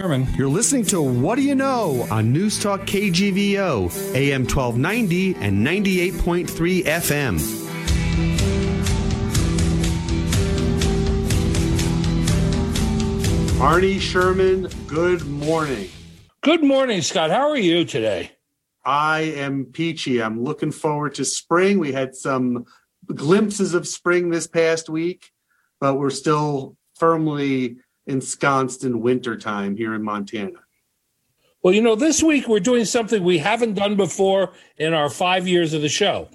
[0.00, 6.84] You're listening to What Do You Know on News Talk KGVO, AM 1290 and 98.3
[6.84, 7.38] FM.
[13.60, 15.90] Arnie Sherman, good morning.
[16.40, 17.28] Good morning, Scott.
[17.28, 18.32] How are you today?
[18.82, 20.22] I am peachy.
[20.22, 21.78] I'm looking forward to spring.
[21.78, 22.64] We had some
[23.14, 25.30] glimpses of spring this past week,
[25.78, 27.76] but we're still firmly
[28.06, 30.60] ensconced in wintertime here in Montana.
[31.62, 35.46] Well, you know, this week we're doing something we haven't done before in our five
[35.46, 36.28] years of the show.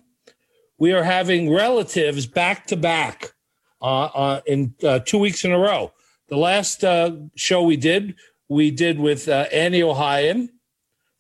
[0.78, 3.34] We are having relatives back to back
[3.82, 5.94] uh, uh, in uh, two weeks in a row.
[6.28, 8.16] The last uh, show we did,
[8.50, 10.50] we did with uh, Annie Ohayon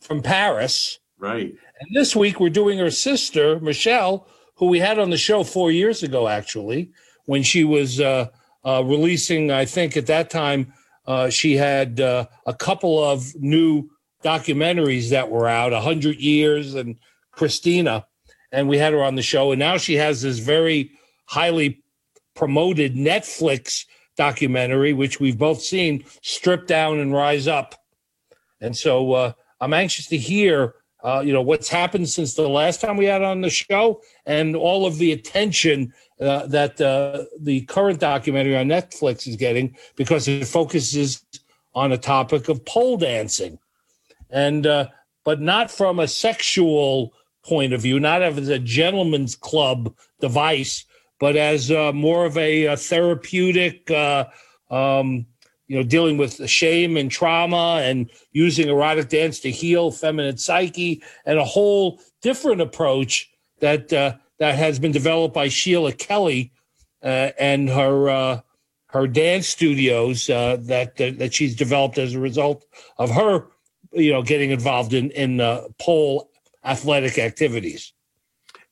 [0.02, 1.00] from Paris.
[1.18, 1.56] Right.
[1.80, 5.72] And this week we're doing her sister, Michelle, who we had on the show four
[5.72, 6.92] years ago, actually,
[7.26, 8.00] when she was
[8.66, 10.74] uh, releasing, I think at that time,
[11.06, 13.90] uh, she had uh, a couple of new
[14.24, 16.98] documentaries that were out, 100 Years and
[17.32, 18.08] Christina.
[18.52, 19.52] And we had her on the show.
[19.52, 20.92] And now she has this very
[21.26, 21.84] highly
[22.36, 23.86] promoted Netflix
[24.18, 27.76] documentary, which we've both seen, Strip Down and Rise Up.
[28.62, 32.82] And so uh, I'm anxious to hear, uh, you know, what's happened since the last
[32.82, 37.62] time we had on the show and all of the attention uh, that uh, the
[37.66, 41.24] current documentary on Netflix is getting because it focuses
[41.76, 43.60] on a topic of pole dancing.
[44.32, 44.88] And, uh,
[45.24, 50.86] but not from a sexual point of view, not as a gentleman's club device,
[51.20, 54.26] but as uh, more of a, a therapeutic, uh,
[54.72, 55.28] um,
[55.68, 61.04] you know, dealing with shame and trauma and using erotic dance to heal feminine psyche
[61.26, 66.52] and a whole different approach that uh, that has been developed by Sheila Kelley
[67.04, 68.42] uh, and her uh,
[68.88, 72.66] her dance studios uh, that, that she's developed as a result
[72.98, 73.48] of her,
[73.92, 75.38] you know, getting involved in in
[75.80, 76.30] pole
[76.64, 77.94] athletic activities.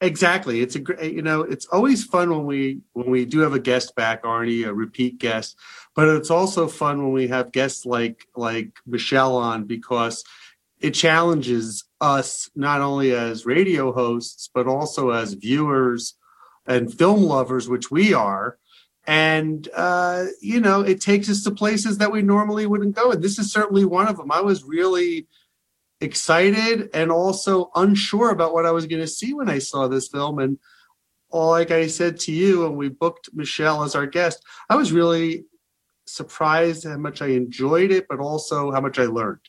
[0.03, 0.59] Exactly.
[0.59, 3.59] It's a great, you know, it's always fun when we when we do have a
[3.59, 5.58] guest back, Arnie, a repeat guest.
[5.96, 10.24] But it's also fun when we have guests like like Michelle on because
[10.80, 16.16] it challenges us not only as radio hosts but also as viewers
[16.66, 18.58] and film lovers, which we are.
[19.06, 23.12] And uh, you know, it takes us to places that we normally wouldn't go.
[23.12, 24.32] And this is certainly one of them.
[24.32, 25.28] I was really
[26.02, 30.08] excited and also unsure about what I was going to see when I saw this
[30.08, 30.40] film.
[30.40, 30.58] And
[31.30, 34.92] all, like I said to you, when we booked Michelle as our guest, I was
[34.92, 35.46] really
[36.06, 39.40] surprised how much I enjoyed it, but also how much I learned.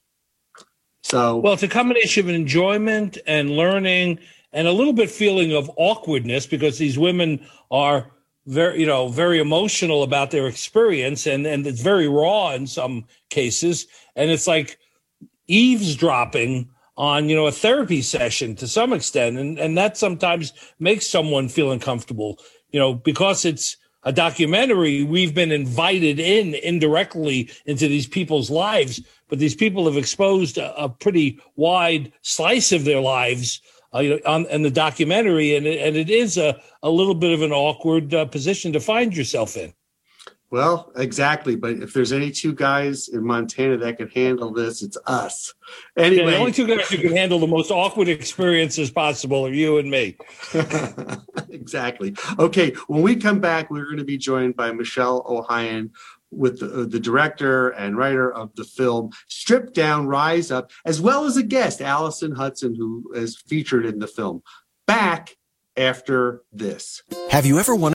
[1.03, 4.21] So, well, it's a combination of enjoyment and learning
[4.53, 8.11] and a little bit feeling of awkwardness because these women are
[8.47, 13.07] very you know very emotional about their experience and and it's very raw in some
[13.31, 13.87] cases
[14.17, 14.79] and it's like
[15.47, 21.07] eavesdropping on you know a therapy session to some extent and and that sometimes makes
[21.07, 22.39] someone feel uncomfortable
[22.71, 29.01] you know because it's a documentary we've been invited in indirectly into these people's lives
[29.29, 33.61] but these people have exposed a, a pretty wide slice of their lives
[33.95, 37.15] uh, you know, on in the documentary and it, and it is a, a little
[37.15, 39.73] bit of an awkward uh, position to find yourself in
[40.51, 41.57] well, exactly.
[41.57, 45.53] But if there's any two guys in Montana that can handle this, it's us.
[45.97, 49.53] Anyway, yeah, the only two guys who can handle the most awkward experiences possible are
[49.53, 50.17] you and me.
[51.49, 52.15] exactly.
[52.39, 52.71] Okay.
[52.87, 55.91] When we come back, we're going to be joined by Michelle Ohayon
[56.31, 61.01] with the, uh, the, director and writer of the film Strip Down, Rise Up, as
[61.01, 64.43] well as a guest, Allison Hudson, who is featured in the film.
[64.87, 65.37] Back
[65.77, 67.03] after this.
[67.31, 67.95] Have you ever wondered?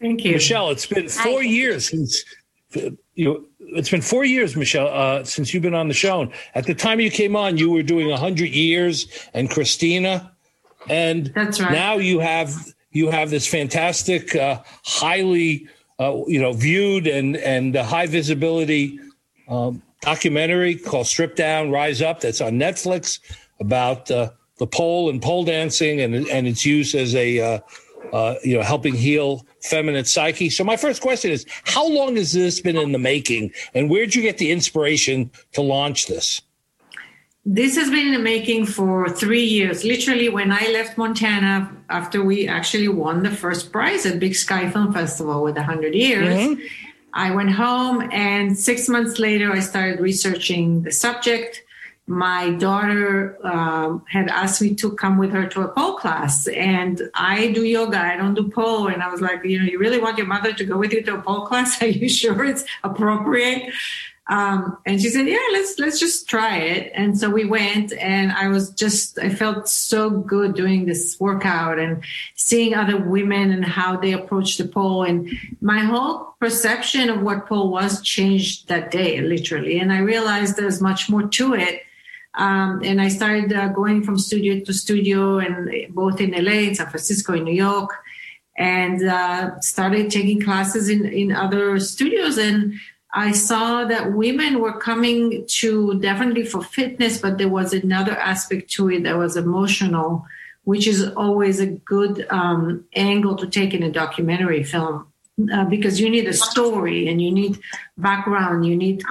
[0.00, 0.32] Thank you.
[0.32, 1.46] Michelle, it's been four Hi.
[1.46, 2.24] years since
[2.74, 6.22] you you it's been four years, Michelle, uh, since you've been on the show.
[6.22, 10.32] And at the time you came on, you were doing hundred years and Christina,
[10.88, 11.72] and that's right.
[11.72, 12.54] Now you have
[12.90, 15.68] you have this fantastic, uh, highly
[15.98, 18.98] uh, you know viewed and and high visibility
[19.48, 23.20] um, documentary called "Strip Down, Rise Up" that's on Netflix
[23.60, 27.60] about uh, the pole and pole dancing and and its use as a uh,
[28.12, 30.50] uh, you know helping heal feminine psyche.
[30.50, 34.14] So my first question is, how long has this been in the making, and where'd
[34.14, 36.40] you get the inspiration to launch this?
[37.44, 39.82] This has been in the making for three years.
[39.82, 44.70] Literally, when I left Montana after we actually won the first prize at Big Sky
[44.70, 46.62] Film Festival with 100 years, mm-hmm.
[47.14, 51.62] I went home, and six months later, I started researching the subject
[52.08, 57.02] my daughter um, had asked me to come with her to a pole class and
[57.14, 59.98] i do yoga i don't do pole and i was like you know you really
[59.98, 61.80] want your mother to go with you to a pole class?
[61.82, 63.72] Are you sure it's appropriate?
[64.30, 66.92] Um, and she said yeah let's let's just try it.
[66.94, 71.78] And so we went and i was just i felt so good doing this workout
[71.78, 72.04] and
[72.34, 75.30] seeing other women and how they approach the pole and
[75.62, 80.82] my whole perception of what pole was changed that day literally and i realized there's
[80.82, 81.82] much more to it
[82.38, 86.74] um, and I started uh, going from studio to studio, and both in LA, in
[86.76, 87.90] San Francisco, in New York,
[88.56, 92.38] and uh, started taking classes in in other studios.
[92.38, 92.74] And
[93.12, 98.70] I saw that women were coming to definitely for fitness, but there was another aspect
[98.74, 100.24] to it that was emotional,
[100.62, 105.12] which is always a good um, angle to take in a documentary film.
[105.52, 107.56] Uh, because you need a story and you need
[107.96, 109.04] background, you need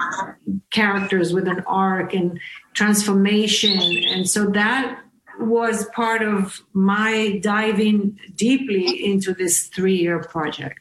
[0.70, 2.38] characters with an arc, and
[2.74, 3.80] transformation.
[4.12, 5.00] And so that
[5.40, 10.80] was part of my diving deeply into this three year project.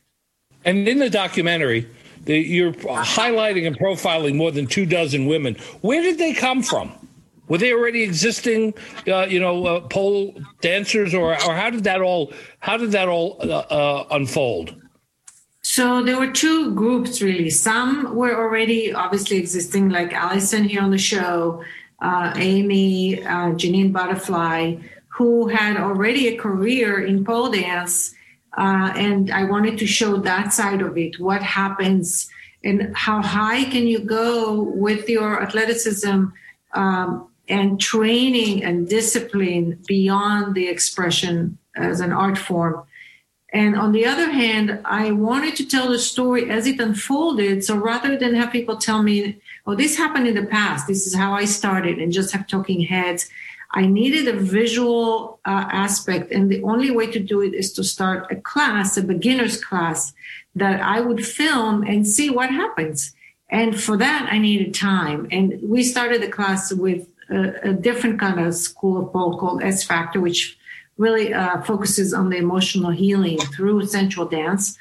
[0.66, 1.88] And in the documentary,
[2.24, 5.56] the, you're highlighting and profiling more than two dozen women.
[5.82, 6.92] Where did they come from?
[7.48, 8.74] Were they already existing,
[9.08, 13.08] uh, you know, uh, pole dancers, or, or how did that all how did that
[13.08, 14.76] all uh, uh unfold?
[15.78, 17.52] So there were two groups really.
[17.52, 21.64] Some were already obviously existing, like Allison here on the show,
[22.02, 24.78] uh, Amy, uh, Jenyne Butterfly,
[25.10, 28.16] who had already a career in pole dance.
[28.58, 32.28] Uh, and I wanted to show that side of it what happens
[32.64, 36.24] and how high can you go with your athleticism
[36.74, 42.84] um, and training and discipline beyond the expression as an art form.
[43.54, 47.64] And on the other hand, I wanted to tell the story as it unfolded.
[47.64, 51.16] So rather than have people tell me, oh, this happened in the past, this is
[51.16, 53.30] how I started, and just have talking heads,
[53.72, 56.32] I needed a visual uh, aspect.
[56.32, 60.14] And the only way to do it is to start a class, a beginner's class
[60.56, 63.14] that I would film and see what happens.
[63.50, 65.28] And for that, I needed time.
[65.32, 69.64] And we started the class with a, a different kind of school of pole called
[69.64, 70.57] S Factor, which
[70.98, 74.78] really uh, focuses on the emotional healing through sensual dance,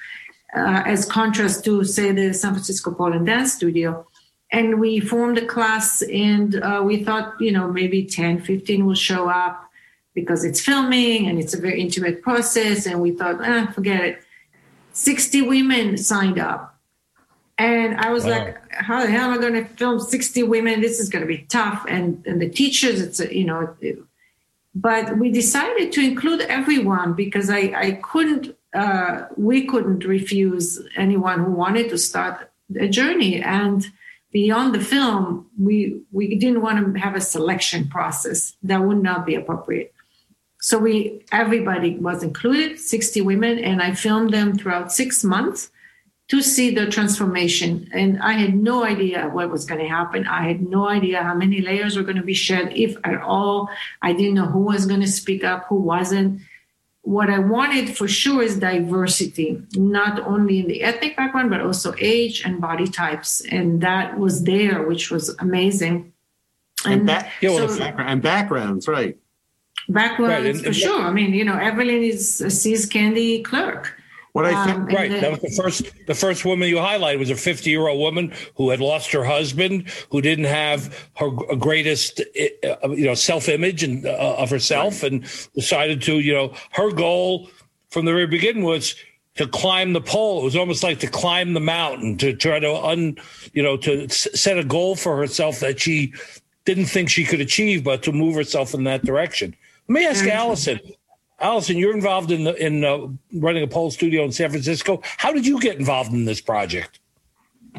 [0.56, 4.06] uh, as contrast to, say, the San Francisco Pole and Dance Studio.
[4.52, 8.94] And we formed a class, and uh, we thought, you know, maybe 10, 15 will
[8.94, 9.66] show up
[10.14, 12.86] because it's filming and it's a very intimate process.
[12.86, 14.22] And we thought, eh, forget it.
[14.92, 16.76] 60 women signed up.
[17.58, 18.30] And I was wow.
[18.30, 20.80] like, how the hell am I going to film 60 women?
[20.80, 21.84] This is going to be tough.
[21.88, 23.74] And, and the teachers, it's, a, you know,
[24.76, 31.42] but we decided to include everyone because I, I couldn't, uh, we couldn't refuse anyone
[31.42, 33.40] who wanted to start a journey.
[33.40, 33.86] And
[34.32, 39.24] beyond the film, we, we didn't want to have a selection process that would not
[39.24, 39.94] be appropriate.
[40.60, 45.70] So we, everybody was included, 60 women, and I filmed them throughout six months
[46.28, 47.88] to see the transformation.
[47.92, 50.26] And I had no idea what was going to happen.
[50.26, 53.70] I had no idea how many layers were going to be shed, if at all.
[54.02, 56.40] I didn't know who was going to speak up, who wasn't.
[57.02, 61.94] What I wanted for sure is diversity, not only in the ethnic background, but also
[62.00, 63.40] age and body types.
[63.42, 66.12] And that was there, which was amazing.
[66.84, 69.16] And, and, so, and backgrounds, right.
[69.88, 70.46] Backgrounds, right.
[70.46, 71.00] And, for and, sure.
[71.00, 73.94] I mean, you know, Evelyn is a See's Candy clerk
[74.36, 75.10] what I think, um, right?
[75.10, 76.06] The, that was the first.
[76.06, 79.24] The first woman you highlighted was a 50 year old woman who had lost her
[79.24, 85.02] husband, who didn't have her greatest, uh, you know, self image and uh, of herself,
[85.02, 85.12] right.
[85.12, 85.22] and
[85.54, 87.48] decided to, you know, her goal
[87.88, 88.94] from the very beginning was
[89.36, 90.42] to climb the pole.
[90.42, 93.16] It was almost like to climb the mountain, to try to un,
[93.54, 96.12] you know, to set a goal for herself that she
[96.66, 99.56] didn't think she could achieve, but to move herself in that direction.
[99.88, 100.78] Let me ask Allison.
[101.38, 105.00] Allison, you're involved in the, in uh, running a pole studio in San Francisco.
[105.18, 106.98] How did you get involved in this project?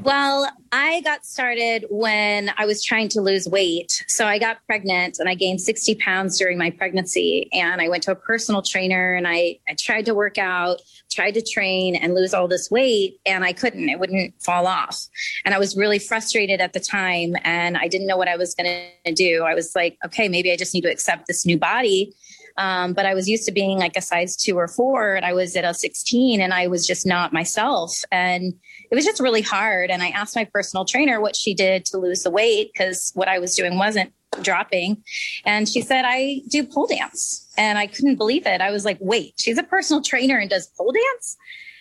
[0.04, 4.06] Well, I got started when I was trying to lose weight.
[4.08, 7.50] So I got pregnant and I gained 60 pounds during my pregnancy.
[7.52, 11.32] And I went to a personal trainer and I, I tried to work out, tried
[11.32, 13.20] to train and lose all this weight.
[13.26, 15.08] And I couldn't, it wouldn't fall off.
[15.46, 17.36] And I was really frustrated at the time.
[17.44, 19.44] And I didn't know what I was going to do.
[19.44, 22.14] I was like, okay, maybe I just need to accept this new body
[22.58, 25.34] um, but I was used to being like a size two or four, and I
[25.34, 28.02] was at a 16, and I was just not myself.
[28.12, 28.54] And
[28.90, 29.92] it was just really hard.
[29.92, 33.28] And I asked my personal trainer what she did to lose the weight because what
[33.28, 34.12] I was doing wasn't
[34.42, 35.04] dropping.
[35.46, 37.48] And she said, I do pole dance.
[37.58, 38.62] And I couldn't believe it.
[38.62, 41.38] I was like, wait, she's a personal trainer and does pole dance?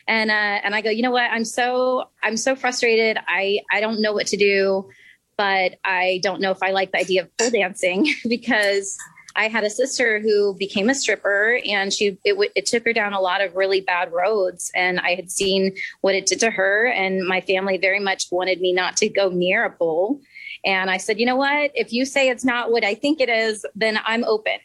[0.09, 1.30] And uh, and I go, you know what?
[1.30, 3.18] I'm so I'm so frustrated.
[3.26, 4.88] I I don't know what to do,
[5.37, 8.97] but I don't know if I like the idea of pole dancing because
[9.37, 12.93] I had a sister who became a stripper and she it, w- it took her
[12.93, 16.50] down a lot of really bad roads and I had seen what it did to
[16.50, 20.21] her and my family very much wanted me not to go near a pole
[20.64, 21.71] and I said, "You know what?
[21.75, 24.59] If you say it's not what I think it is, then I'm open."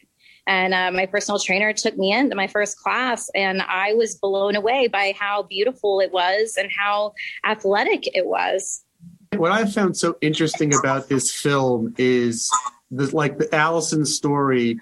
[0.47, 4.55] And uh, my personal trainer took me into my first class, and I was blown
[4.55, 7.13] away by how beautiful it was and how
[7.45, 8.83] athletic it was.
[9.35, 12.49] What I found so interesting about this film is
[12.91, 14.79] the, like the Allison story,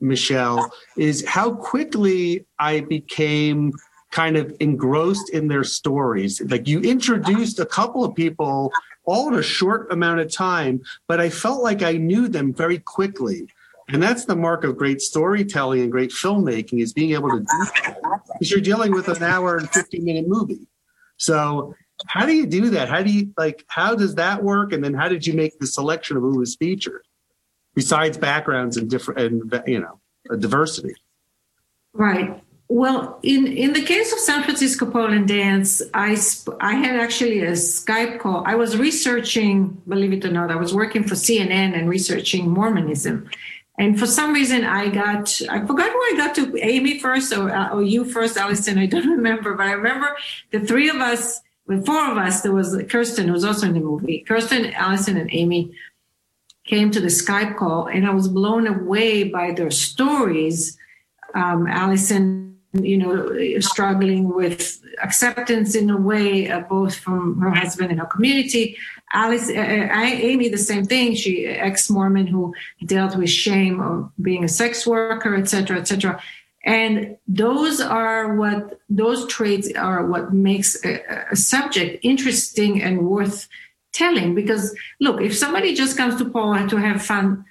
[0.00, 3.72] Michelle, is how quickly I became
[4.10, 6.40] kind of engrossed in their stories.
[6.40, 8.72] Like you introduced a couple of people
[9.04, 12.78] all in a short amount of time, but I felt like I knew them very
[12.78, 13.48] quickly.
[13.90, 17.46] And that's the mark of great storytelling and great filmmaking is being able to do
[17.46, 17.98] that.
[18.34, 20.66] Because you're dealing with an hour and 50 minute movie.
[21.16, 21.74] So
[22.06, 22.88] how do you do that?
[22.88, 24.72] How do you like how does that work?
[24.72, 27.02] And then how did you make the selection of who was featured?
[27.78, 29.94] Besides backgrounds and different and you know
[30.36, 30.94] diversity.
[31.92, 32.42] Right.
[32.80, 36.94] Well in in the case of san francisco pole and dance i sp- i had
[37.06, 38.38] actually a skype call.
[38.52, 39.54] I was researching
[39.92, 43.16] believe it or not i was working for cnn and researching mormonism.
[43.82, 46.42] And for some reason i got i forgot who i got to
[46.72, 49.50] amy first or, uh, or you first allison i don't remember.
[49.58, 50.10] But i remember
[50.52, 51.22] the three of us
[51.68, 55.14] the four of us there was kirsten who was also in the movie kirsten allison
[55.22, 55.62] and amy
[56.68, 60.76] came to the Skype call, and I was blown away by their stories.
[61.34, 67.90] Um, Allison, you know, struggling with acceptance in a way, uh, both from her husband
[67.90, 68.76] and her community.
[69.12, 71.14] Alice, uh, uh Amy, the same thing.
[71.14, 76.20] She ex-Mormon who dealt with shame of being a sex worker, etc., etc.
[76.64, 83.48] And those are what those traits are what makes a, a subject interesting and worth
[83.92, 87.44] telling because look if somebody just comes to pole to have fun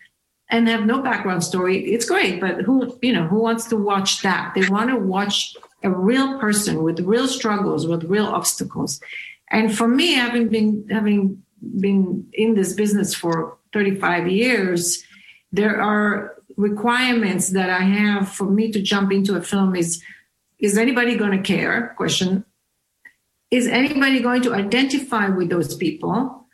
[0.50, 4.22] and have no background story it's great but who you know who wants to watch
[4.22, 4.54] that?
[4.56, 9.00] They want to watch a real person with real struggles with real obstacles.
[9.52, 11.44] And for me having been having
[11.80, 15.04] been in this business for 35 years
[15.52, 20.04] there are requirements that i have for me to jump into a film is
[20.60, 21.94] is anybody going to care?
[21.98, 22.44] Question
[23.52, 26.46] is anybody going to identify with those people?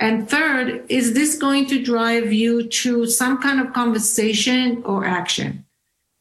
[0.00, 5.64] And third, is this going to drive you to some kind of conversation or action?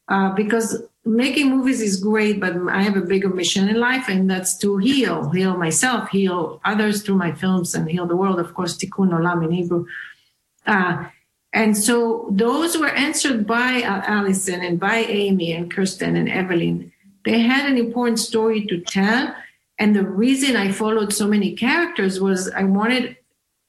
[0.08, 4.30] Uh, because making movies is great, but I have a bigger mission in life, and
[4.30, 8.40] that's to heal, heal myself, heal others through my films, and heal the world.
[8.40, 9.86] Of course, tikkun olam in Hebrew.
[10.66, 11.06] Uh,
[11.52, 16.92] and so those were answered by uh, Allison and by Amy and Kirsten and Evelyn.
[17.26, 19.36] They had an important story to tell,
[19.80, 23.18] and the reason I followed so many characters was I wanted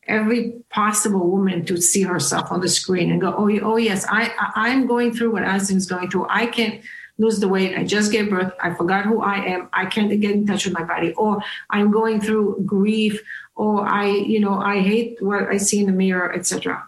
[0.07, 4.33] every possible woman to see herself on the screen and go, oh, oh yes, I,
[4.55, 6.27] I'm going through what Allison's going through.
[6.29, 6.83] I can't
[7.17, 7.79] lose the weight.
[7.79, 8.53] I just gave birth.
[8.61, 9.69] I forgot who I am.
[9.73, 11.13] I can't get in touch with my body.
[11.15, 13.23] Or I'm going through grief.
[13.55, 16.87] Or I, you know, I hate what I see in the mirror, etc.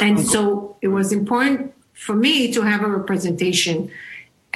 [0.00, 3.90] And so it was important for me to have a representation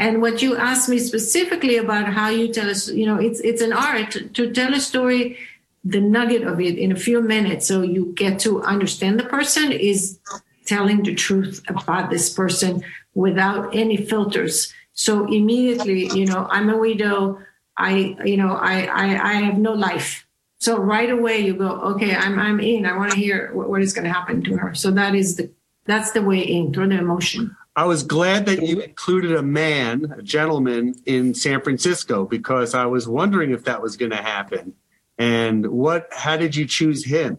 [0.02, 3.62] and what you asked me specifically about how you tell us, you know, it's it's
[3.62, 5.38] an art to tell a story,
[5.84, 9.70] the nugget of it in a few minutes, so you get to understand the person
[9.70, 10.18] is
[10.66, 12.82] telling the truth about this person
[13.14, 14.74] without any filters.
[14.92, 17.38] So immediately, you know, I'm a widow.
[17.76, 20.26] I, you know, I I, I have no life.
[20.58, 22.86] So right away you go, okay, I'm I'm in.
[22.86, 24.74] I want to hear what, what is going to happen to her.
[24.74, 25.48] So that is the
[25.84, 27.56] that's the way in through the emotion.
[27.74, 32.84] I was glad that you included a man, a gentleman in San Francisco, because I
[32.86, 34.74] was wondering if that was going to happen.
[35.18, 36.08] And what?
[36.12, 37.38] How did you choose him?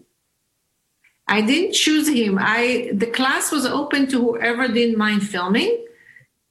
[1.28, 2.38] I didn't choose him.
[2.40, 5.84] I the class was open to whoever didn't mind filming,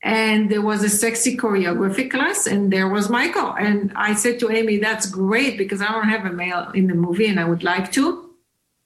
[0.03, 4.51] and there was a sexy choreography class and there was michael and i said to
[4.51, 7.63] amy that's great because i don't have a male in the movie and i would
[7.63, 8.32] like to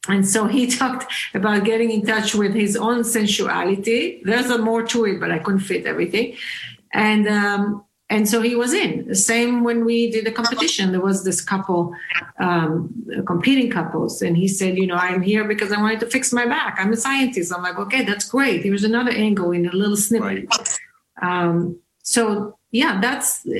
[0.08, 4.82] and so he talked about getting in touch with his own sensuality there's a more
[4.82, 6.36] to it but i couldn't fit everything
[6.92, 9.06] and um, and so he was in.
[9.08, 11.92] The same when we did the competition, there was this couple,
[12.38, 12.94] um,
[13.26, 16.46] competing couples, and he said, you know, I'm here because I wanted to fix my
[16.46, 16.76] back.
[16.78, 17.52] I'm a scientist.
[17.52, 18.62] I'm like, okay, that's great.
[18.62, 20.46] Here's another angle in a little snippet.
[20.48, 20.78] Right.
[21.20, 23.50] Um, so yeah, that's uh,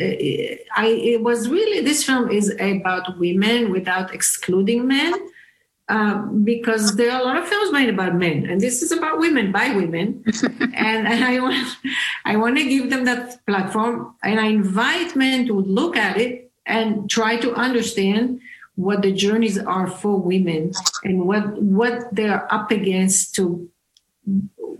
[0.77, 0.87] I.
[0.87, 5.13] It was really this film is about women without excluding men.
[5.89, 9.21] Uh, because there are a lot of films made about men, and this is about
[9.21, 11.77] women by women, and, and I want
[12.25, 16.51] I want to give them that platform, and I invite men to look at it
[16.67, 18.41] and try to understand
[18.75, 20.73] what the journeys are for women
[21.05, 23.71] and what what they're up against to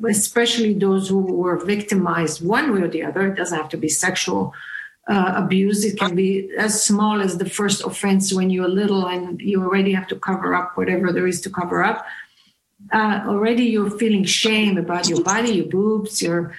[0.09, 3.27] especially those who were victimized one way or the other.
[3.29, 4.53] It doesn't have to be sexual
[5.09, 5.85] uh, abuse.
[5.85, 9.93] It can be as small as the first offense when you're little and you already
[9.93, 12.07] have to cover up whatever there is to cover up.
[12.93, 16.55] Uh, already you're feeling shame about your body, your boobs, your,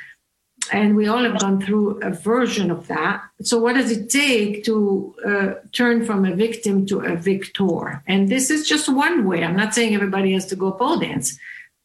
[0.72, 3.24] and we all have gone through a version of that.
[3.42, 8.04] So, what does it take to uh, turn from a victim to a victor?
[8.08, 9.44] And this is just one way.
[9.44, 11.38] I'm not saying everybody has to go pole dance.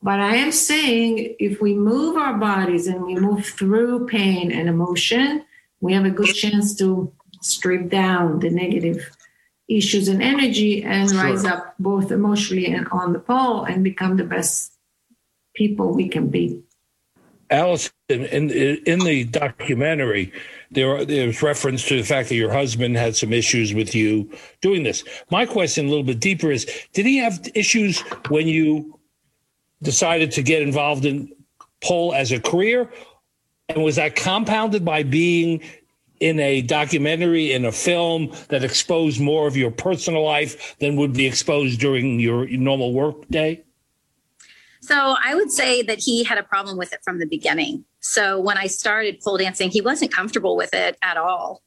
[0.03, 4.69] But I am saying if we move our bodies and we move through pain and
[4.69, 5.45] emotion,
[5.83, 7.13] we have a good chance to
[7.43, 9.11] strip down the negative
[9.69, 11.23] issues and energy and sure.
[11.23, 14.73] rise up both emotionally and on the pole and become the best
[15.55, 16.63] people we can be.
[17.51, 20.33] Allison, in, in the documentary,
[20.71, 24.31] there there's reference to the fact that your husband had some issues with you
[24.63, 25.05] doing this.
[25.31, 28.99] My question, a little bit deeper, is: Did he have issues when you
[29.83, 31.31] decided to get involved in
[31.83, 32.91] pole as a career,
[33.69, 35.63] and was that compounded by being
[36.21, 41.13] in a documentary, in a film that exposed more of your personal life than would
[41.13, 43.63] be exposed during your normal work day?
[44.81, 47.85] So I would say that he had a problem with it from the beginning.
[48.01, 51.63] So when I started pole dancing, he wasn't comfortable with it at all.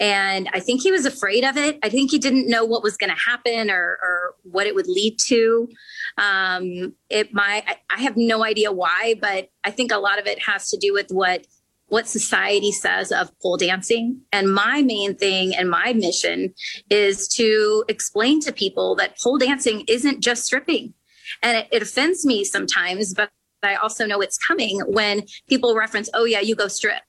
[0.00, 1.78] And I think he was afraid of it.
[1.82, 4.86] I think he didn't know what was going to happen or, or, what it would
[4.86, 5.68] lead to.
[6.16, 7.62] Um, it my
[7.94, 10.94] I have no idea why, but I think a lot of it has to do
[10.94, 11.46] with what
[11.88, 14.22] what society says of pole dancing.
[14.32, 16.54] And my main thing and my mission
[16.88, 20.94] is to explain to people that pole dancing isn't just stripping.
[21.42, 23.30] And it, it offends me sometimes, but
[23.62, 27.02] I also know it's coming when people reference, oh, yeah, you go strip.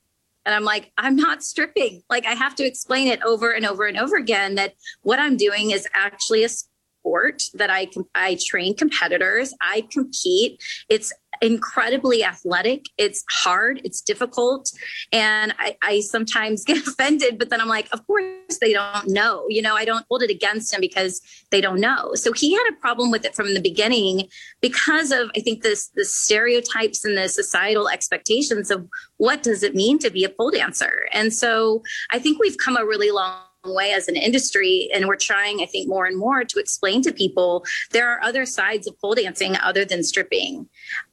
[0.45, 2.01] And I'm like, I'm not stripping.
[2.09, 5.37] Like, I have to explain it over and over and over again that what I'm
[5.37, 9.53] doing is actually a sport that I can I train competitors.
[9.61, 10.61] I compete.
[10.89, 12.85] It's incredibly athletic.
[12.97, 13.81] It's hard.
[13.83, 14.71] It's difficult,
[15.11, 17.37] and I, I sometimes get offended.
[17.37, 19.45] But then I'm like, of course they don't know.
[19.49, 22.13] You know, I don't hold it against them because they don't know.
[22.15, 24.27] So he had a problem with it from the beginning
[24.61, 29.75] because of I think this the stereotypes and the societal expectations of what does it
[29.75, 31.07] mean to be a pole dancer.
[31.11, 35.15] And so I think we've come a really long way as an industry and we're
[35.15, 38.99] trying i think more and more to explain to people there are other sides of
[38.99, 40.67] pole dancing other than stripping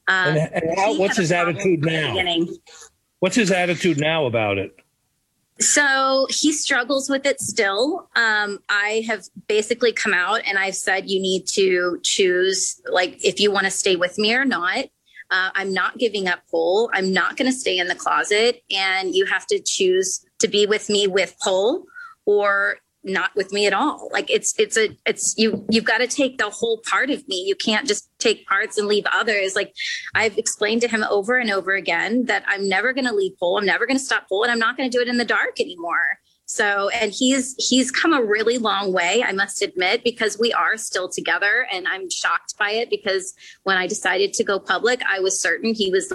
[0.09, 2.15] um, and, and how, what's his attitude now
[3.19, 4.75] what's his attitude now about it
[5.61, 8.07] so he struggles with it still.
[8.15, 13.41] Um, I have basically come out and I've said you need to choose, like, if
[13.41, 14.85] you want to stay with me or not.
[15.31, 16.89] Uh, I'm not giving up pole.
[16.93, 20.65] I'm not going to stay in the closet, and you have to choose to be
[20.65, 21.83] with me with pole
[22.25, 24.09] or not with me at all.
[24.11, 27.43] Like it's it's a it's you you've got to take the whole part of me.
[27.47, 29.55] You can't just take parts and leave others.
[29.55, 29.73] Like
[30.15, 33.57] i've explained to him over and over again that i'm never going to leave pole
[33.57, 35.25] i'm never going to stop pole and i'm not going to do it in the
[35.25, 36.19] dark anymore.
[36.45, 40.77] So and he's he's come a really long way i must admit because we are
[40.77, 45.19] still together and i'm shocked by it because when i decided to go public i
[45.19, 46.11] was certain he was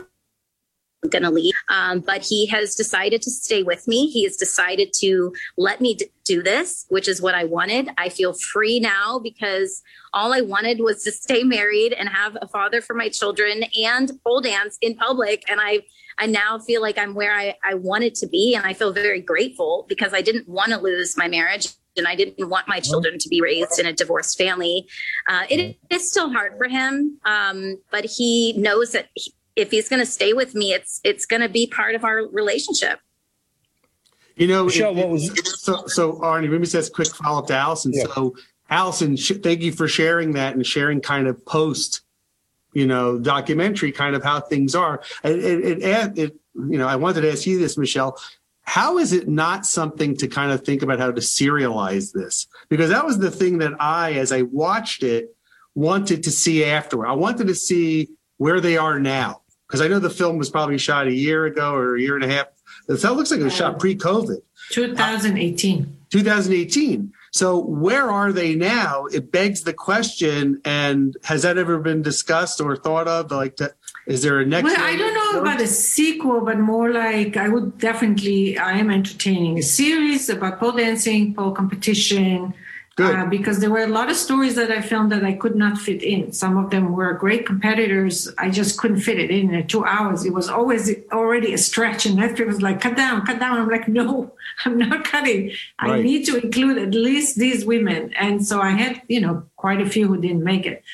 [1.11, 1.55] going to leave.
[1.69, 4.09] Um, but he has decided to stay with me.
[4.11, 7.91] He has decided to let me d- do this, which is what I wanted.
[7.99, 12.49] I feel free now because all I wanted was to stay married and have a
[12.49, 15.45] father for my children and pole dance in public.
[15.51, 15.83] And I,
[16.19, 18.55] I now feel like I'm where I, I wanted to be.
[18.55, 22.15] And I feel very grateful because I didn't want to lose my marriage and I
[22.15, 24.87] didn't want my children to be raised in a divorced family.
[25.29, 29.89] Uh, it is still hard for him, um, but he knows that he, if he's
[29.89, 33.01] going to stay with me, it's it's going to be part of our relationship.
[34.37, 36.51] You know, Michelle, it, what was so so Arnie?
[36.51, 37.93] Let me say a quick follow up to Allison.
[37.95, 38.05] Yeah.
[38.15, 38.35] So,
[38.69, 42.01] Allison, sh- thank you for sharing that and sharing kind of post,
[42.73, 45.03] you know, documentary kind of how things are.
[45.23, 48.19] It it, it, it you know, I wanted to ask you this, Michelle.
[48.63, 52.47] How is it not something to kind of think about how to serialize this?
[52.71, 55.37] Because that was the thing that I, as I watched it,
[55.75, 57.09] wanted to see afterward.
[57.09, 59.43] I wanted to see where they are now.
[59.75, 62.23] Because I know the film was probably shot a year ago or a year and
[62.23, 62.47] a half.
[62.89, 64.41] It looks like it was shot pre COVID.
[64.71, 65.97] 2018.
[66.11, 67.13] 2018.
[67.33, 69.07] So where are they now?
[69.07, 70.61] It begs the question.
[70.65, 73.33] And has that ever been discussed or thought of?
[73.33, 73.75] Like, to,
[74.07, 74.63] is there a next?
[74.63, 78.57] Well, I don't know about a sequel, but more like I would definitely.
[78.57, 82.55] I am entertaining a series about pole dancing, pole competition.
[82.97, 85.79] Uh, because there were a lot of stories that I filmed that I could not
[85.79, 86.31] fit in.
[86.31, 88.33] Some of them were great competitors.
[88.39, 90.25] I just couldn't fit it in in two hours.
[90.25, 92.07] It was always already a stretch.
[92.07, 93.59] And Netflix was like, cut down, cut down.
[93.59, 94.33] I'm like, no,
[94.65, 95.49] I'm not cutting.
[95.83, 95.91] Right.
[95.91, 98.15] I need to include at least these women.
[98.15, 100.85] And so I had, you know, quite a few who didn't make it.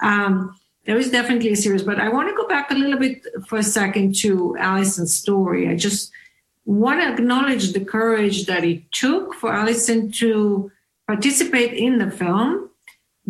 [0.00, 3.26] Um, there is definitely a series, but I want to go back a little bit
[3.48, 5.68] for a second to Allison's story.
[5.68, 6.12] I just
[6.64, 10.70] want to acknowledge the courage that it took for Allison to
[11.08, 12.70] participate in the film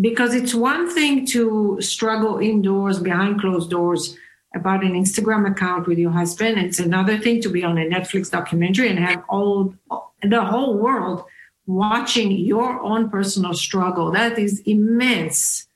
[0.01, 4.17] because it's one thing to struggle indoors behind closed doors
[4.55, 6.59] about an Instagram account with your husband.
[6.59, 9.75] It's another thing to be on a Netflix documentary and have all
[10.23, 11.25] the whole world
[11.67, 14.11] watching your own personal struggle.
[14.11, 15.67] That is immense.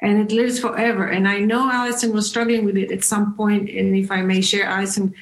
[0.00, 1.06] And it lives forever.
[1.06, 3.70] And I know Allison was struggling with it at some point.
[3.70, 5.14] And if I may share, Allison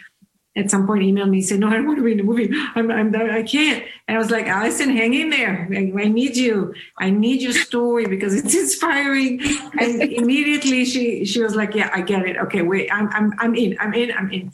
[0.54, 2.24] at some point emailed me and said, "No, I don't want to be in the
[2.24, 2.50] movie.
[2.74, 5.68] I'm, I'm, I can't." And I was like, "Allison, hang in there.
[5.72, 6.74] I, I need you.
[6.98, 9.40] I need your story because it's inspiring."
[9.78, 12.36] And immediately she she was like, "Yeah, I get it.
[12.36, 13.76] Okay, wait, I'm I'm I'm in.
[13.80, 14.12] I'm in.
[14.12, 14.52] I'm in."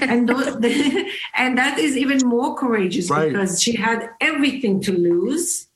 [0.00, 0.46] and those,
[1.34, 3.32] and that is even more courageous right.
[3.32, 5.68] because she had everything to lose.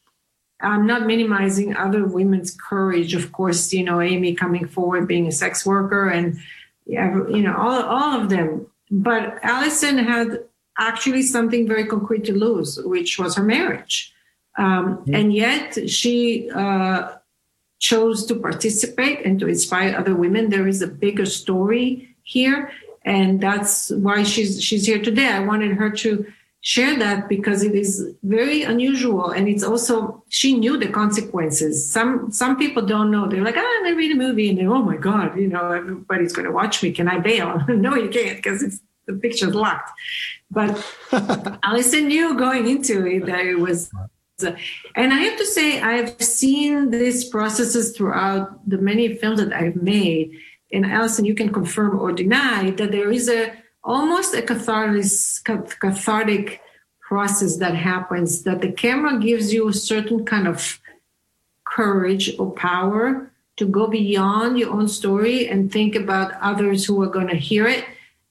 [0.60, 3.72] I'm not minimizing other women's courage, of course.
[3.72, 6.38] You know, Amy coming forward, being a sex worker, and
[6.86, 10.44] you know, all all of them but Allison had
[10.78, 14.12] actually something very concrete to lose, which was her marriage.
[14.58, 15.14] Um, mm-hmm.
[15.14, 17.16] And yet she uh,
[17.78, 20.50] chose to participate and to inspire other women.
[20.50, 22.70] There is a bigger story here.
[23.04, 25.28] And that's why she's she's here today.
[25.28, 26.26] I wanted her to
[26.66, 31.88] share that because it is very unusual and it's also she knew the consequences.
[31.88, 33.28] Some some people don't know.
[33.28, 35.46] They're like ah, oh, i'm gonna read a movie and then oh my god you
[35.46, 36.90] know everybody's gonna watch me.
[36.90, 37.62] Can i bail?
[37.68, 39.92] No you can't because the picture's locked.
[40.50, 40.72] But
[41.62, 43.88] Allison knew going into it that it was
[44.96, 49.76] and i have to say i've seen these processes throughout the many films that i've
[49.76, 50.32] made.
[50.72, 53.52] And Allison, you can confirm or deny that there is a
[53.86, 55.06] almost a cathartic,
[55.80, 56.60] cathartic
[57.00, 60.80] process that happens that the camera gives you a certain kind of
[61.64, 67.08] courage or power to go beyond your own story and think about others who are
[67.08, 67.84] going to hear it.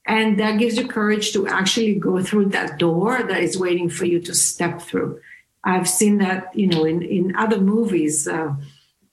[0.04, 4.04] And that gives you courage to actually go through that door that is waiting for
[4.04, 5.20] you to step through.
[5.64, 8.54] I've seen that you know in, in other movies uh,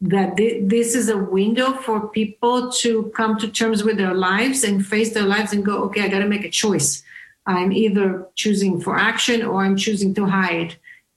[0.04, 4.64] that th- this is a window for people to come to terms with their lives
[4.64, 7.04] and face their lives and go, okay, I got to make a choice.
[7.46, 10.76] I'm either choosing for action or I'm choosing to hide.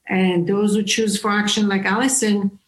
[0.09, 2.61] And those who choose for action, like Allison,